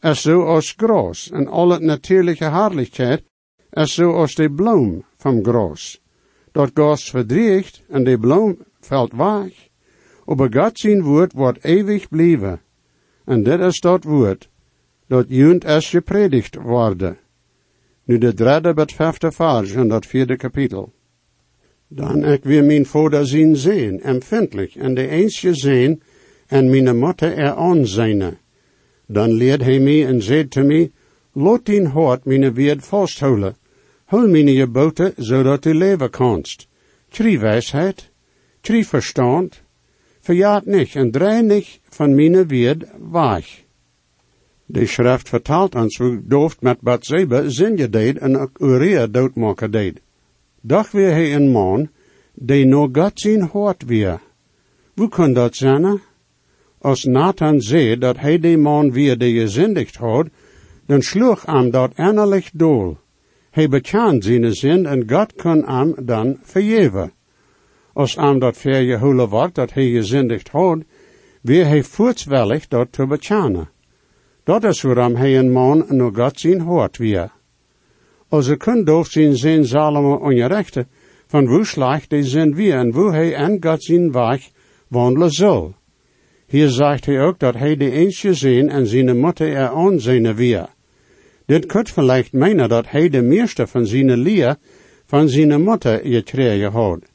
is 0.00 0.22
zo 0.22 0.44
als 0.44 0.74
gras, 0.76 1.30
en 1.30 1.46
al 1.46 1.70
het 1.70 1.82
natuurlijke 1.82 2.44
hartelijkheid 2.44 3.22
is 3.70 3.94
zo 3.94 4.12
als 4.12 4.34
de 4.34 4.50
bloem 4.50 5.04
van 5.16 5.44
gras. 5.44 6.00
Dat 6.52 6.70
gras 6.74 7.10
verdriegt 7.10 7.82
en 7.88 8.04
de 8.04 8.18
bloem 8.18 8.58
valt 8.80 9.12
weg. 9.12 9.68
Aber 10.26 10.48
God 10.52 10.78
zijn 10.78 11.02
woord 11.02 11.32
wordt 11.32 11.64
eeuwig 11.64 12.08
blijven. 12.08 12.60
En 13.24 13.42
dit 13.42 13.60
is 13.60 13.80
dat 13.80 14.04
woord, 14.04 14.48
dat 15.06 15.26
junt 15.28 15.64
is 15.64 15.90
gepredigd 15.90 16.54
worden. 16.54 17.18
Nu 18.04 18.18
de 18.18 18.34
derde 18.34 18.74
bet 18.74 18.92
vijfde 18.92 19.32
vers 19.32 19.72
in 19.72 19.88
dat 19.88 20.06
vierde 20.06 20.36
kapitel. 20.36 20.92
Dan 21.88 22.24
ik 22.24 22.44
weer 22.44 22.64
mijn 22.64 22.86
vader 22.86 23.26
zien 23.26 23.56
zijn, 23.56 24.02
empfindelijk, 24.02 24.74
en 24.74 24.94
de 24.94 25.08
eensje 25.08 25.54
zijn, 25.54 26.02
en 26.46 26.70
mijn 26.70 26.98
motte 26.98 27.26
er 27.26 27.54
aan 27.54 27.86
zijn. 27.86 28.38
Dan 29.06 29.32
leert 29.32 29.62
hij 29.62 29.78
mij 29.78 30.06
en 30.06 30.22
zei 30.22 30.48
te 30.48 30.62
mij, 30.62 30.90
laat 31.32 31.64
dien 31.64 31.86
hart 31.86 32.24
mijn 32.24 32.54
weerd 32.54 32.86
vasthouden. 32.86 33.56
Hul 34.06 34.28
mijn 34.28 34.48
geboten, 34.48 35.12
zodat 35.16 35.64
u 35.64 35.74
leven 35.74 36.10
kanst. 36.10 36.68
Drie 37.08 37.38
wijsheid, 37.38 38.10
drie 38.60 38.86
verstand, 38.86 39.62
verjaart 40.26 40.66
niet 40.66 40.94
en 40.94 41.10
draai 41.10 41.42
niet 41.42 41.80
van 41.88 42.14
mijn 42.14 42.46
weerd 42.46 42.84
weg. 43.12 43.64
De 44.66 44.86
schrift 44.86 45.28
vertaalt 45.28 45.74
ons 45.74 45.96
hoe 45.96 46.22
dooft 46.24 46.60
met 46.60 46.80
Bathseba 46.80 47.48
zinje 47.48 47.88
deed 47.88 48.18
en 48.18 48.50
Uria 48.58 49.06
doodmaken 49.06 49.70
deed. 49.70 50.00
Doch 50.60 50.90
weer 50.90 51.10
hij 51.10 51.34
een 51.34 51.50
man, 51.50 51.88
die 52.34 52.64
no 52.64 52.88
God 52.92 53.20
zijn 53.20 53.42
hart 53.52 53.84
weer. 53.84 54.20
Hoe 54.94 55.08
kan 55.08 55.32
dat 55.32 55.56
zijn? 55.56 56.00
Als 56.78 57.04
Nathan 57.04 57.60
zei 57.60 57.98
dat 57.98 58.18
hij 58.18 58.38
de 58.38 58.56
man 58.56 58.92
weer 58.92 59.18
die 59.18 59.40
gezindigd 59.40 59.96
had, 59.96 60.26
dan 60.86 61.02
sloeg 61.02 61.46
hem 61.46 61.70
dat 61.70 61.92
innerlijk 61.94 62.50
doel. 62.52 62.96
Hij 63.50 63.68
bekend 63.68 64.24
zijn 64.24 64.54
zin 64.54 64.86
en 64.86 65.10
God 65.10 65.34
kan 65.34 65.64
hem 65.68 65.94
dan 66.02 66.38
vergeven. 66.42 67.12
Als 67.96 68.14
hem 68.14 68.38
dat 68.38 68.56
vergeholen 68.56 69.28
wordt 69.28 69.54
dat 69.54 69.72
hij 69.72 69.90
gezindigd 69.90 70.48
had, 70.48 70.78
weer 71.42 71.66
hij 71.66 71.82
voortswillig 71.82 72.68
dat 72.68 72.92
te 72.92 73.06
bekennen. 73.06 73.68
Dat 74.44 74.64
is 74.64 74.82
waarom 74.82 75.14
hij 75.14 75.38
een 75.38 75.52
man 75.52 75.84
nog 75.88 76.16
God 76.16 76.40
zijn 76.40 76.60
hoort 76.60 76.96
weer. 76.96 77.30
Als 78.28 78.46
er 78.46 78.56
kunt 78.56 78.86
doof 78.86 79.06
zijn 79.06 79.36
zin 79.36 79.66
Salomo 79.66 80.14
ongerechte, 80.14 80.86
van 81.26 81.46
wo 81.46 81.62
slecht 81.64 82.10
die 82.10 82.22
zijn 82.22 82.54
weer 82.54 82.74
en 82.74 82.92
wo 82.92 83.10
hij 83.10 83.34
en 83.34 83.56
God 83.60 83.82
zijn 83.82 84.12
weg 84.12 84.50
wandelen 84.88 85.30
zal. 85.30 85.74
Hier 86.46 86.68
zegt 86.68 87.06
hij 87.06 87.20
ook 87.20 87.38
dat 87.38 87.54
hij 87.54 87.76
de 87.76 87.90
eensje 87.90 88.34
zijn 88.34 88.68
en 88.68 88.86
zijn 88.86 89.18
motte 89.18 89.44
er 89.44 89.68
aan 89.68 90.00
zijn 90.00 90.34
weer. 90.34 90.68
Dit 91.46 91.66
kunt 91.66 91.90
vielleicht 91.90 92.32
meinen 92.32 92.68
dat 92.68 92.90
hij 92.90 93.08
de 93.08 93.22
meeste 93.22 93.66
van 93.66 93.86
zijn 93.86 94.16
leer 94.16 94.56
van 95.06 95.28
zijn 95.28 95.62
motte 95.62 96.00
gekregen 96.02 96.72
had. 96.72 97.14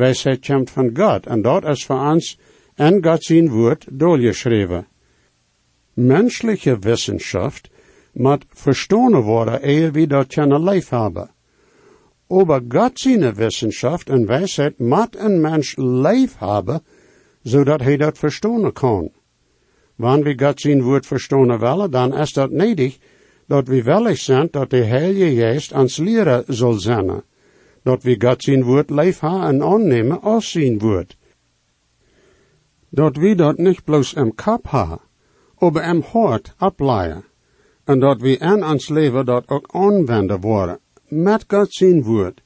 Wijsheid 0.00 0.46
komt 0.46 0.70
van 0.70 0.90
God 0.96 1.26
en 1.26 1.42
dat 1.42 1.64
is 1.64 1.84
voor 1.84 2.00
ons 2.00 2.38
en 2.74 3.04
God 3.04 3.24
zijn 3.24 3.48
woord 3.48 3.86
doorgeschreven. 3.90 4.86
Menschliche 5.94 6.78
Wissenschaft 6.78 7.70
moet 8.12 8.44
verstonen 8.48 9.22
worden 9.22 9.68
eer 9.68 9.92
wie 9.92 10.06
dat 10.06 10.26
kunnen 10.26 10.62
lijf 10.62 10.88
hebben. 10.88 11.30
Aber 12.28 12.62
Gott 12.68 12.98
seine 12.98 13.32
Wissenschaft 13.32 14.08
en 14.08 14.26
wijsheid 14.26 14.78
moet 14.78 15.16
een 15.16 15.40
mens 15.40 15.74
lijf 15.76 16.38
hebben, 16.38 16.82
zodat 17.42 17.80
hij 17.80 17.96
dat 17.96 18.18
verstonen 18.18 18.72
kan. 18.72 19.10
Wanneer 19.96 20.36
we 20.36 20.44
God 20.44 20.60
zijn 20.60 20.82
woord 20.82 21.06
verstonen 21.06 21.58
willen, 21.58 21.90
dan 21.90 22.16
is 22.16 22.32
dat 22.32 22.50
nedig 22.50 22.98
dat 23.46 23.68
we 23.68 23.82
willig 23.82 24.18
zijn 24.18 24.48
dat 24.50 24.70
de 24.70 24.84
Heilige 24.84 25.34
Geest 25.34 25.72
ons 25.72 25.96
leren 25.96 26.44
zal 26.46 26.72
zijn. 26.72 27.22
Dat 27.82 28.02
we 28.02 28.16
God 28.18 28.42
zijn 28.42 28.62
woord 28.62 28.88
hebben 28.90 29.42
en 29.42 29.62
aannemen 29.62 30.20
als 30.20 30.50
zijn 30.50 30.78
woord. 30.78 31.16
Dat 32.88 33.16
we 33.16 33.34
dat 33.34 33.56
niet 33.56 33.84
bloos 33.84 34.14
im 34.14 34.34
kop 34.34 34.70
hebben, 34.70 35.00
aber 35.58 35.82
im 35.82 36.02
hart 36.02 36.54
ableien. 36.56 37.24
En 37.84 38.00
dat 38.00 38.20
we 38.20 38.36
in 38.36 38.64
ons 38.64 38.88
leven 38.88 39.26
dat 39.26 39.48
ook 39.48 39.68
aanwenden 39.72 40.40
worden. 40.40 40.78
Met 41.08 41.44
God 41.48 41.72
zijn 41.72 42.02
woord 42.02 42.42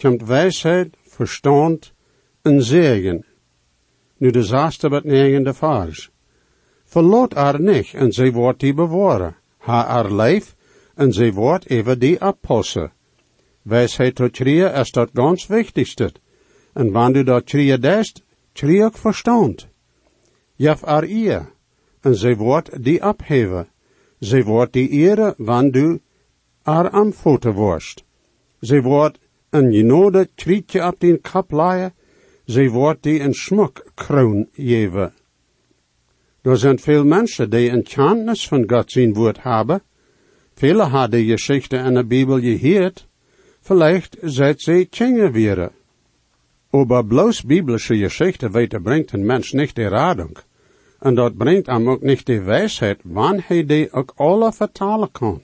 komt 0.00 0.22
wijsheid, 0.22 0.96
verstand 1.02 1.92
en 2.42 2.62
zegen. 2.62 3.24
Nu 4.16 4.30
de 4.30 4.42
zaaste 4.42 4.88
wat 4.88 5.04
negende 5.04 5.54
vers. 5.54 6.10
Verloot 6.84 7.34
haar 7.34 7.60
niet 7.60 7.92
en 7.94 8.12
zij 8.12 8.32
wordt 8.32 8.60
die 8.60 8.74
bewaren. 8.74 9.36
Ha 9.58 9.86
haar 9.86 10.12
lijf 10.12 10.54
en 10.94 11.12
zij 11.12 11.32
wordt 11.32 11.66
even 11.66 11.98
die 11.98 12.20
apostel. 12.20 12.88
Wijsheid 13.66 14.14
tot 14.14 14.32
trieën 14.32 14.72
is 14.74 14.90
dat 14.90 15.10
ganz 15.14 15.46
wichtigste. 15.46 16.12
En 16.72 16.92
wanneer 16.92 17.24
du 17.24 17.30
dat 17.30 17.46
trieën 17.46 17.80
dest, 17.80 18.22
trieën 18.52 18.84
ook 18.84 18.98
verstand. 18.98 19.66
Jef 20.56 20.80
haar 20.80 21.02
eer 21.02 21.52
en 22.00 22.14
zij 22.14 22.36
wordt 22.36 22.84
die 22.84 23.02
abheven. 23.02 23.68
Zij 24.18 24.44
wordt 24.44 24.72
die 24.72 24.88
ere 24.88 25.34
wanneer 25.36 25.72
du 25.72 26.00
haar 26.62 26.90
amfoten 26.90 27.52
worst. 27.52 28.04
Zij 28.60 28.82
wordt 28.82 29.18
een 29.50 29.72
genode 29.72 30.28
trietje 30.34 30.86
op 30.86 31.00
die 31.00 31.18
kap 31.18 31.50
zij 32.44 32.70
wordt 32.70 33.02
die 33.02 33.20
een 33.20 33.34
smokkroon 33.34 34.48
geven. 34.52 35.12
Er 36.42 36.56
zijn 36.56 36.78
veel 36.78 37.04
mensen 37.04 37.50
die 37.50 37.70
een 37.70 37.82
kennis 37.82 38.48
van 38.48 38.64
God 38.66 38.90
zijn 38.90 39.14
woord 39.14 39.42
hebben. 39.42 39.82
Vele 40.54 40.82
hadden 40.82 41.24
geschichten 41.24 41.84
in 41.84 41.94
de 41.94 42.04
Bibel 42.04 42.40
gehoord. 42.40 43.06
Vielleicht 43.66 44.16
zij 44.20 44.84
tjenge 44.84 45.30
weer. 45.30 45.70
Aber 46.70 47.04
bloos 47.04 47.42
biblische 47.42 47.96
Geschichte 47.96 48.50
weten 48.50 48.82
brengt 48.82 49.12
een 49.12 49.26
mens 49.26 49.52
niet 49.52 49.74
de 49.74 49.88
radung. 49.88 50.36
En 50.98 51.14
dat 51.14 51.36
brengt 51.36 51.66
hem 51.66 51.88
ook 51.90 52.02
niet 52.02 52.26
de 52.26 52.42
wijsheid, 52.42 53.00
wanneer 53.02 53.44
hij 53.46 53.64
die 53.64 53.92
ook 53.92 54.12
alle 54.16 54.52
vertalen 54.52 55.10
kan. 55.12 55.42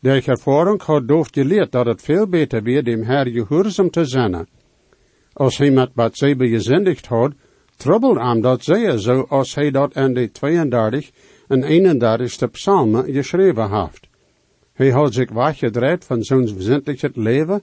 Der 0.00 0.28
ervaring 0.28 0.82
had 0.82 1.08
doof 1.08 1.28
geleerd 1.30 1.72
dat 1.72 1.86
het 1.86 2.02
veel 2.02 2.26
beter 2.26 2.62
weer 2.62 2.84
dem 2.84 3.02
Herr 3.02 3.26
gehoorzaam 3.26 3.90
te 3.90 4.04
zijn. 4.04 4.48
Als 5.32 5.58
hij 5.58 5.70
met 5.70 5.94
Bathseba 5.94 6.46
gezindigd 6.46 7.06
had, 7.06 7.32
trouble 7.76 8.20
hem 8.20 8.40
dat 8.40 8.64
zeer 8.64 8.98
zo 8.98 9.26
als 9.28 9.54
hij 9.54 9.70
dat 9.70 9.96
in 9.96 10.14
de 10.14 10.30
32 10.30 11.10
en 11.48 11.62
31ste 11.62 12.50
psalmen 12.50 13.12
geschreven 13.12 13.80
heeft. 13.80 14.07
Hij 14.78 14.90
had 14.90 15.14
zich 15.14 15.30
weggedreid 15.30 16.04
van 16.04 16.22
zijn 16.22 16.54
wesentliche 16.54 17.10
leven, 17.14 17.62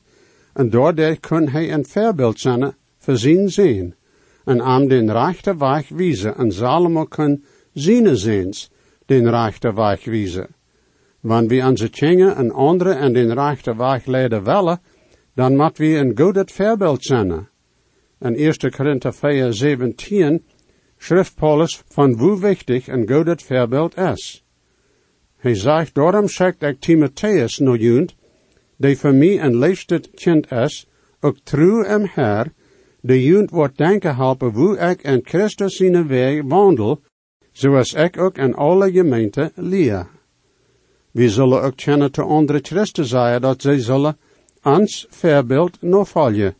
en 0.54 0.70
doordat 0.70 1.20
kon 1.20 1.48
hij 1.48 1.74
een 1.74 1.86
voorbeeld 1.86 2.40
zijn 2.40 2.76
voor 2.98 3.18
zijn 3.18 3.50
zijn, 3.50 3.96
en 4.46 4.62
aan 4.62 4.88
den 4.88 5.12
rechte 5.12 5.58
weg 5.58 5.90
wijzen, 5.90 6.36
en 6.38 6.52
Salomo 6.52 7.06
kon 7.06 7.44
zijn 7.74 8.18
zijns 8.18 8.72
den 9.06 9.30
rechte 9.30 9.74
weg 9.74 10.06
wijzen. 10.06 10.48
Wanneer 11.20 11.64
we 11.64 11.70
onze 11.70 11.90
kinderen 11.90 12.36
en 12.36 12.52
anderen 12.52 12.98
en 12.98 13.14
den 13.14 13.34
rechte 13.34 13.76
weg 13.76 14.06
leiden 14.06 14.44
willen, 14.44 14.82
dan 15.34 15.56
moet 15.56 15.78
we 15.78 15.98
een 15.98 16.18
goed 16.18 16.52
voorbeeld 16.52 17.04
zijn. 17.04 17.50
In 18.20 18.36
1 18.36 18.72
Korinther 18.72 19.14
4, 19.14 19.54
17 19.54 20.46
schrift 20.98 21.36
Paulus 21.36 21.84
van 21.88 22.14
hoe 22.14 22.40
wichtig 22.40 22.88
een 22.88 23.10
goed 23.12 23.44
voorbeeld 23.44 23.98
is. 23.98 24.45
Hij 25.46 25.56
zegt, 25.56 25.94
daarom 25.94 26.28
zegt 26.28 26.64
ik 26.64 26.80
Timotheus 26.80 27.58
no 27.58 27.76
junt, 27.76 28.16
die 28.78 28.98
voor 28.98 29.14
mij 29.14 29.42
een 29.42 29.58
leefsted 29.58 30.10
kind 30.16 30.52
is, 30.52 30.88
ook 31.20 31.38
trouw 31.44 31.84
en 31.84 32.10
her, 32.14 32.54
de 33.02 33.24
junt 33.24 33.50
wordt 33.50 33.78
denken 33.78 34.16
helpen 34.16 34.52
hoe 34.52 34.78
ik 34.78 35.02
in 35.02 35.20
Christus 35.24 35.76
zijn 35.76 36.08
weg 36.08 36.42
wandel, 36.44 37.02
zoals 37.52 37.94
ik 37.94 38.18
ook 38.18 38.38
in 38.38 38.56
alle 38.56 38.92
gemeenten 38.92 39.52
leer. 39.56 40.08
We 41.12 41.30
zullen 41.30 41.62
ook 41.62 41.76
kennen 41.76 42.12
te 42.12 42.22
andere 42.22 42.60
Christen 42.62 43.06
zeggen 43.06 43.42
dat 43.42 43.62
zij 43.62 43.80
zullen 43.80 44.18
ons 44.64 45.08
voorbeeld 45.10 45.82
nog 45.82 46.10
volgen, 46.10 46.56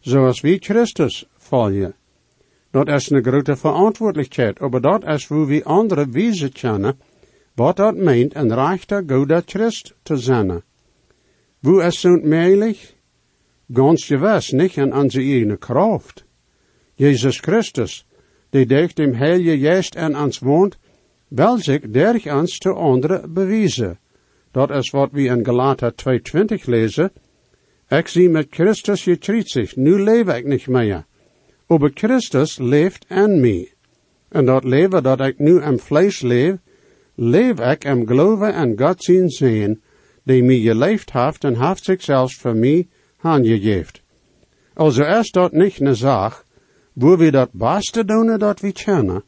zoals 0.00 0.40
we 0.40 0.56
Christus 0.60 1.26
volgen. 1.38 1.94
Dat 2.70 2.88
is 2.88 3.10
een 3.10 3.22
grote 3.22 3.56
verantwoordelijkheid, 3.56 4.58
maar 4.58 4.80
dat 4.80 5.04
is 5.04 5.26
hoe 5.26 5.46
we 5.46 5.64
andere 5.64 6.08
wijzen 6.08 6.52
kennen, 6.52 6.98
wat 7.54 7.76
dat 7.76 7.96
meent 7.96 8.34
een 8.34 8.54
rechter 8.54 9.04
goede 9.06 9.42
Christ 9.46 9.94
te 10.02 10.16
zijn. 10.16 10.62
Wo 11.60 11.90
zo'n 11.90 12.28
meilig? 12.28 12.94
Ganz 13.72 14.06
gewiss 14.06 14.50
niet 14.50 14.76
in 14.76 14.94
onze 14.94 15.20
eigen 15.20 15.58
kracht. 15.58 16.24
Jezus 16.94 17.38
Christus, 17.38 18.06
die 18.50 18.66
durch 18.66 18.94
dem 18.94 19.14
Heilige 19.14 19.58
Geest 19.58 19.94
in 19.94 20.16
ons 20.16 20.38
woont, 20.38 20.78
wil 21.28 21.58
zich 21.58 21.90
durch 21.90 22.26
ons 22.26 22.58
te 22.58 22.72
anderen 22.72 23.32
bewijzen. 23.32 23.98
Dat 24.52 24.70
is 24.70 24.90
wat 24.90 25.12
we 25.12 25.28
in 25.28 25.44
Galater 25.44 25.92
2,20 25.92 26.64
lezen. 26.64 27.10
Ik 27.88 28.08
zie 28.08 28.28
met 28.28 28.46
Christus 28.50 29.02
gekruisigd, 29.02 29.76
nu 29.76 30.02
leef 30.02 30.28
ik 30.28 30.46
niet 30.46 30.66
meer. 30.66 31.04
Aber 31.66 31.90
Christus 31.94 32.58
leeft 32.58 33.06
in 33.08 33.40
mij. 33.40 33.72
En 34.28 34.44
dat 34.44 34.64
leven 34.64 35.02
dat 35.02 35.20
ik 35.20 35.38
nu 35.38 35.62
in 35.62 35.78
vlees 35.78 36.20
leef, 36.20 36.56
leef 37.20 37.60
ik 37.60 37.84
im 37.84 38.06
geloven 38.06 38.54
en 38.54 38.78
God 38.78 39.02
zien 39.02 39.30
zijn, 39.30 39.80
die 40.24 40.42
mij 40.42 40.60
geleefd 40.60 41.12
heeft 41.12 41.44
en 41.44 41.66
heeft 41.66 41.84
zichzelf 41.84 42.32
voor 42.32 42.56
mij 42.56 42.88
aangegeven. 43.20 44.00
Also 44.74 45.02
is 45.02 45.30
dat 45.30 45.52
niet 45.52 45.80
een 45.80 45.96
zaak, 45.96 46.44
wo 46.92 47.16
we 47.16 47.30
dat 47.30 47.52
beste 47.52 48.04
doen 48.04 48.38
dat 48.38 48.60
we 48.60 48.72
kennen, 48.72 49.22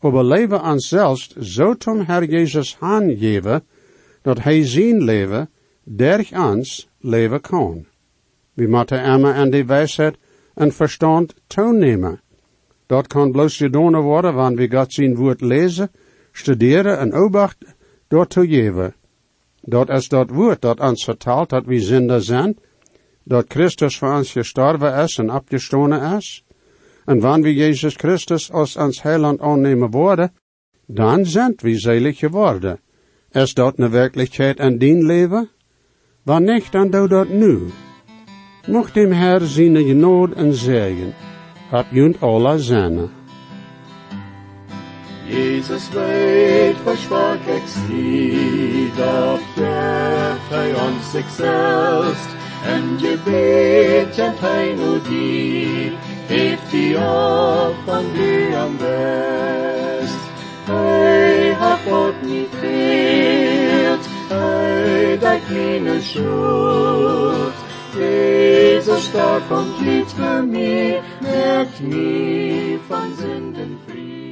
aber 0.00 0.24
leven 0.24 0.62
ons 0.62 0.88
zelfs 0.88 1.36
zo 1.36 1.74
tom 1.74 2.00
Herr 2.00 2.24
Jezus 2.24 2.76
aangeven, 2.80 3.62
dat 4.22 4.42
hij 4.42 4.66
zijn 4.66 5.02
leven 5.02 5.48
durch 5.84 6.32
ons 6.32 6.88
leven 7.00 7.40
kan. 7.40 7.86
We 8.54 8.66
moeten 8.66 9.04
immer 9.04 9.34
en 9.34 9.50
die 9.50 9.64
wijsheid 9.64 10.16
en 10.54 10.72
verstand 10.72 11.34
toenemen. 11.46 12.20
Dat 12.86 13.06
kan 13.06 13.32
bloos 13.32 13.56
gedaan 13.56 14.00
worden 14.00 14.34
wanneer 14.34 14.68
we 14.68 14.76
God 14.76 14.92
zijn 14.92 15.14
woord 15.14 15.40
lezen, 15.40 15.90
studeren 16.32 16.98
en 16.98 17.14
obacht 17.14 17.56
te 18.08 18.46
geven. 18.46 18.94
Dat 19.60 19.88
is 19.88 20.08
dat 20.08 20.30
woord 20.30 20.60
dat 20.60 20.80
ons 20.80 21.04
vertelt 21.04 21.48
dat 21.48 21.64
we 21.64 21.80
zinder 21.80 22.22
zijn, 22.22 22.58
dat 23.24 23.44
Christus 23.48 23.98
voor 23.98 24.14
ons 24.14 24.32
gestorven 24.32 24.94
is 24.94 25.18
en 25.18 25.32
opgestonen 25.32 26.16
is. 26.16 26.44
En 27.04 27.20
wanneer 27.20 27.42
we 27.42 27.54
Jezus 27.54 27.94
Christus 27.94 28.50
als 28.50 28.76
ons 28.76 29.02
heiland 29.02 29.40
aannemen 29.40 29.90
worden, 29.90 30.32
dan 30.86 31.26
zijn 31.26 31.54
we 31.56 31.78
zelig 31.78 32.18
geworden. 32.18 32.80
Is 33.30 33.54
dat 33.54 33.78
een 33.78 33.90
werkelijkheid 33.90 34.58
in 34.58 34.78
dien 34.78 35.04
leven? 35.06 35.50
Wanneer 36.22 36.54
niet, 36.54 36.72
dan 36.72 36.90
doe 36.90 37.08
dat 37.08 37.28
nu. 37.28 37.58
Mocht 38.66 38.94
dem 38.94 39.12
Herr 39.12 39.40
zijn 39.40 39.76
genade 39.76 40.34
en 40.34 40.54
zegen. 40.54 41.14
Hab 41.70 41.86
junt 41.90 42.20
alle 42.20 42.58
zijne. 42.58 43.21
Jesus 45.32 45.88
weet 45.88 46.76
versprach 46.84 47.46
ik 47.46 47.62
zie, 47.66 48.90
dat 48.96 49.40
geeft 49.54 50.48
hij 50.48 50.74
ons 50.74 51.10
zichzelf. 51.10 52.34
En 52.64 52.98
je 52.98 53.18
weet 53.24 54.18
en 54.18 54.34
hij 54.36 54.74
nu 54.74 55.00
die, 55.08 55.92
heeft 56.26 56.70
die 56.70 56.96
op 56.96 57.74
van 57.84 58.04
die 58.12 58.56
am 58.56 58.76
best. 58.76 60.20
Hij 60.64 61.52
hat 61.58 61.78
God 61.88 62.22
niet 62.22 62.48
veert, 62.60 64.06
hij 64.28 65.18
dat 65.18 65.40
meine 65.50 66.00
schuld. 66.00 67.52
Jesus 67.94 69.04
starb 69.04 69.50
und 69.50 69.80
litt 69.80 70.10
für 70.12 70.42
mich, 70.42 71.02
merkt 71.20 71.80
mich 71.80 72.80
von 72.88 73.14
Sünden 73.18 73.78
frei. 73.86 74.31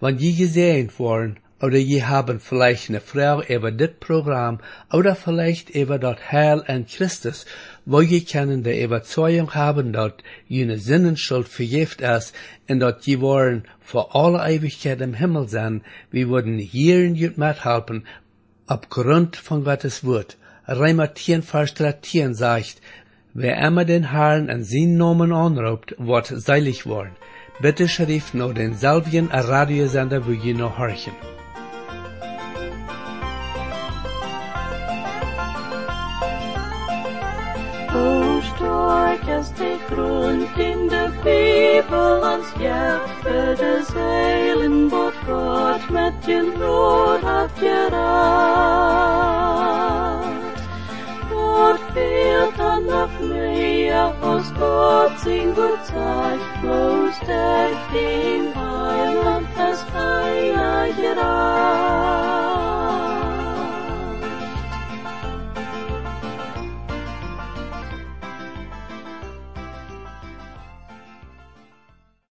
Wenn 0.00 0.18
je 0.18 0.32
gesehen 0.32 0.90
worden, 0.98 1.38
oder 1.60 1.76
je 1.76 2.04
haben 2.04 2.38
vielleicht 2.38 2.88
eine 2.88 3.00
Frau 3.00 3.42
über 3.42 3.72
das 3.72 3.90
Programm, 3.98 4.60
oder 4.92 5.16
vielleicht 5.16 5.70
über 5.70 5.98
das 5.98 6.18
Heil 6.30 6.62
in 6.68 6.86
Christus, 6.86 7.46
wo 7.84 8.00
je 8.00 8.20
können 8.20 8.62
die 8.62 8.80
Überzeugung 8.80 9.54
haben, 9.54 9.92
dass 9.92 10.12
jene 10.46 10.78
Sinnenschuld 10.78 11.48
vergift 11.48 12.00
ist, 12.00 12.32
und 12.68 12.78
dass 12.78 13.04
je 13.06 13.20
wollen 13.20 13.64
für 13.80 14.14
alle 14.14 14.38
Ewigkeit 14.48 15.00
im 15.00 15.14
Himmel 15.14 15.48
sein, 15.48 15.82
wir 16.12 16.28
würden 16.28 16.58
hier 16.58 17.04
in 17.04 17.16
Jut 17.16 17.36
mithelfen, 17.36 18.06
aufgrund 18.68 19.34
von 19.34 19.64
Gottes 19.64 20.04
Wort. 20.04 20.36
Reimer 20.68 21.12
10, 21.12 21.42
Vers 21.42 21.74
13 21.74 22.34
sagt, 22.34 22.76
wer 23.34 23.58
immer 23.66 23.84
den 23.84 24.12
Herrn 24.12 24.48
an 24.48 24.62
seinen 24.62 24.96
Namen 24.96 25.32
anruft, 25.32 25.96
wird 25.98 26.26
seilig 26.26 26.86
worden. 26.86 27.16
Bitte 27.60 27.88
schrift 27.88 28.34
noch 28.34 28.52
den 28.52 28.74
selben 28.74 29.30
Radiosender, 29.30 30.24
wo 30.26 30.30
ihr 30.30 30.54
noch 30.54 30.78
horchen. 30.78 31.12
Ist 39.40 39.54
die 39.56 39.78
Grund 39.94 40.48
in 40.58 40.88
der 40.88 41.10
Bibel 41.22 42.24
ans 42.24 42.52
ja 42.60 42.98
für 43.22 43.54
das 43.54 43.94
Heilen, 43.94 44.90
wat 44.90 45.14
Gott 45.26 45.88
mit 45.90 46.26
den 46.26 46.50
Rot 46.60 47.22
hat 47.22 47.54
gerat. 47.60 48.28
Світанах 51.92 53.08
мрія 53.20 54.12
Господь 54.20 55.18
сингурцай, 55.24 56.38
Лустер 56.64 57.70
фінгалам 57.92 59.46
та 59.56 59.74
стая 59.74 60.92
герай. 60.98 62.27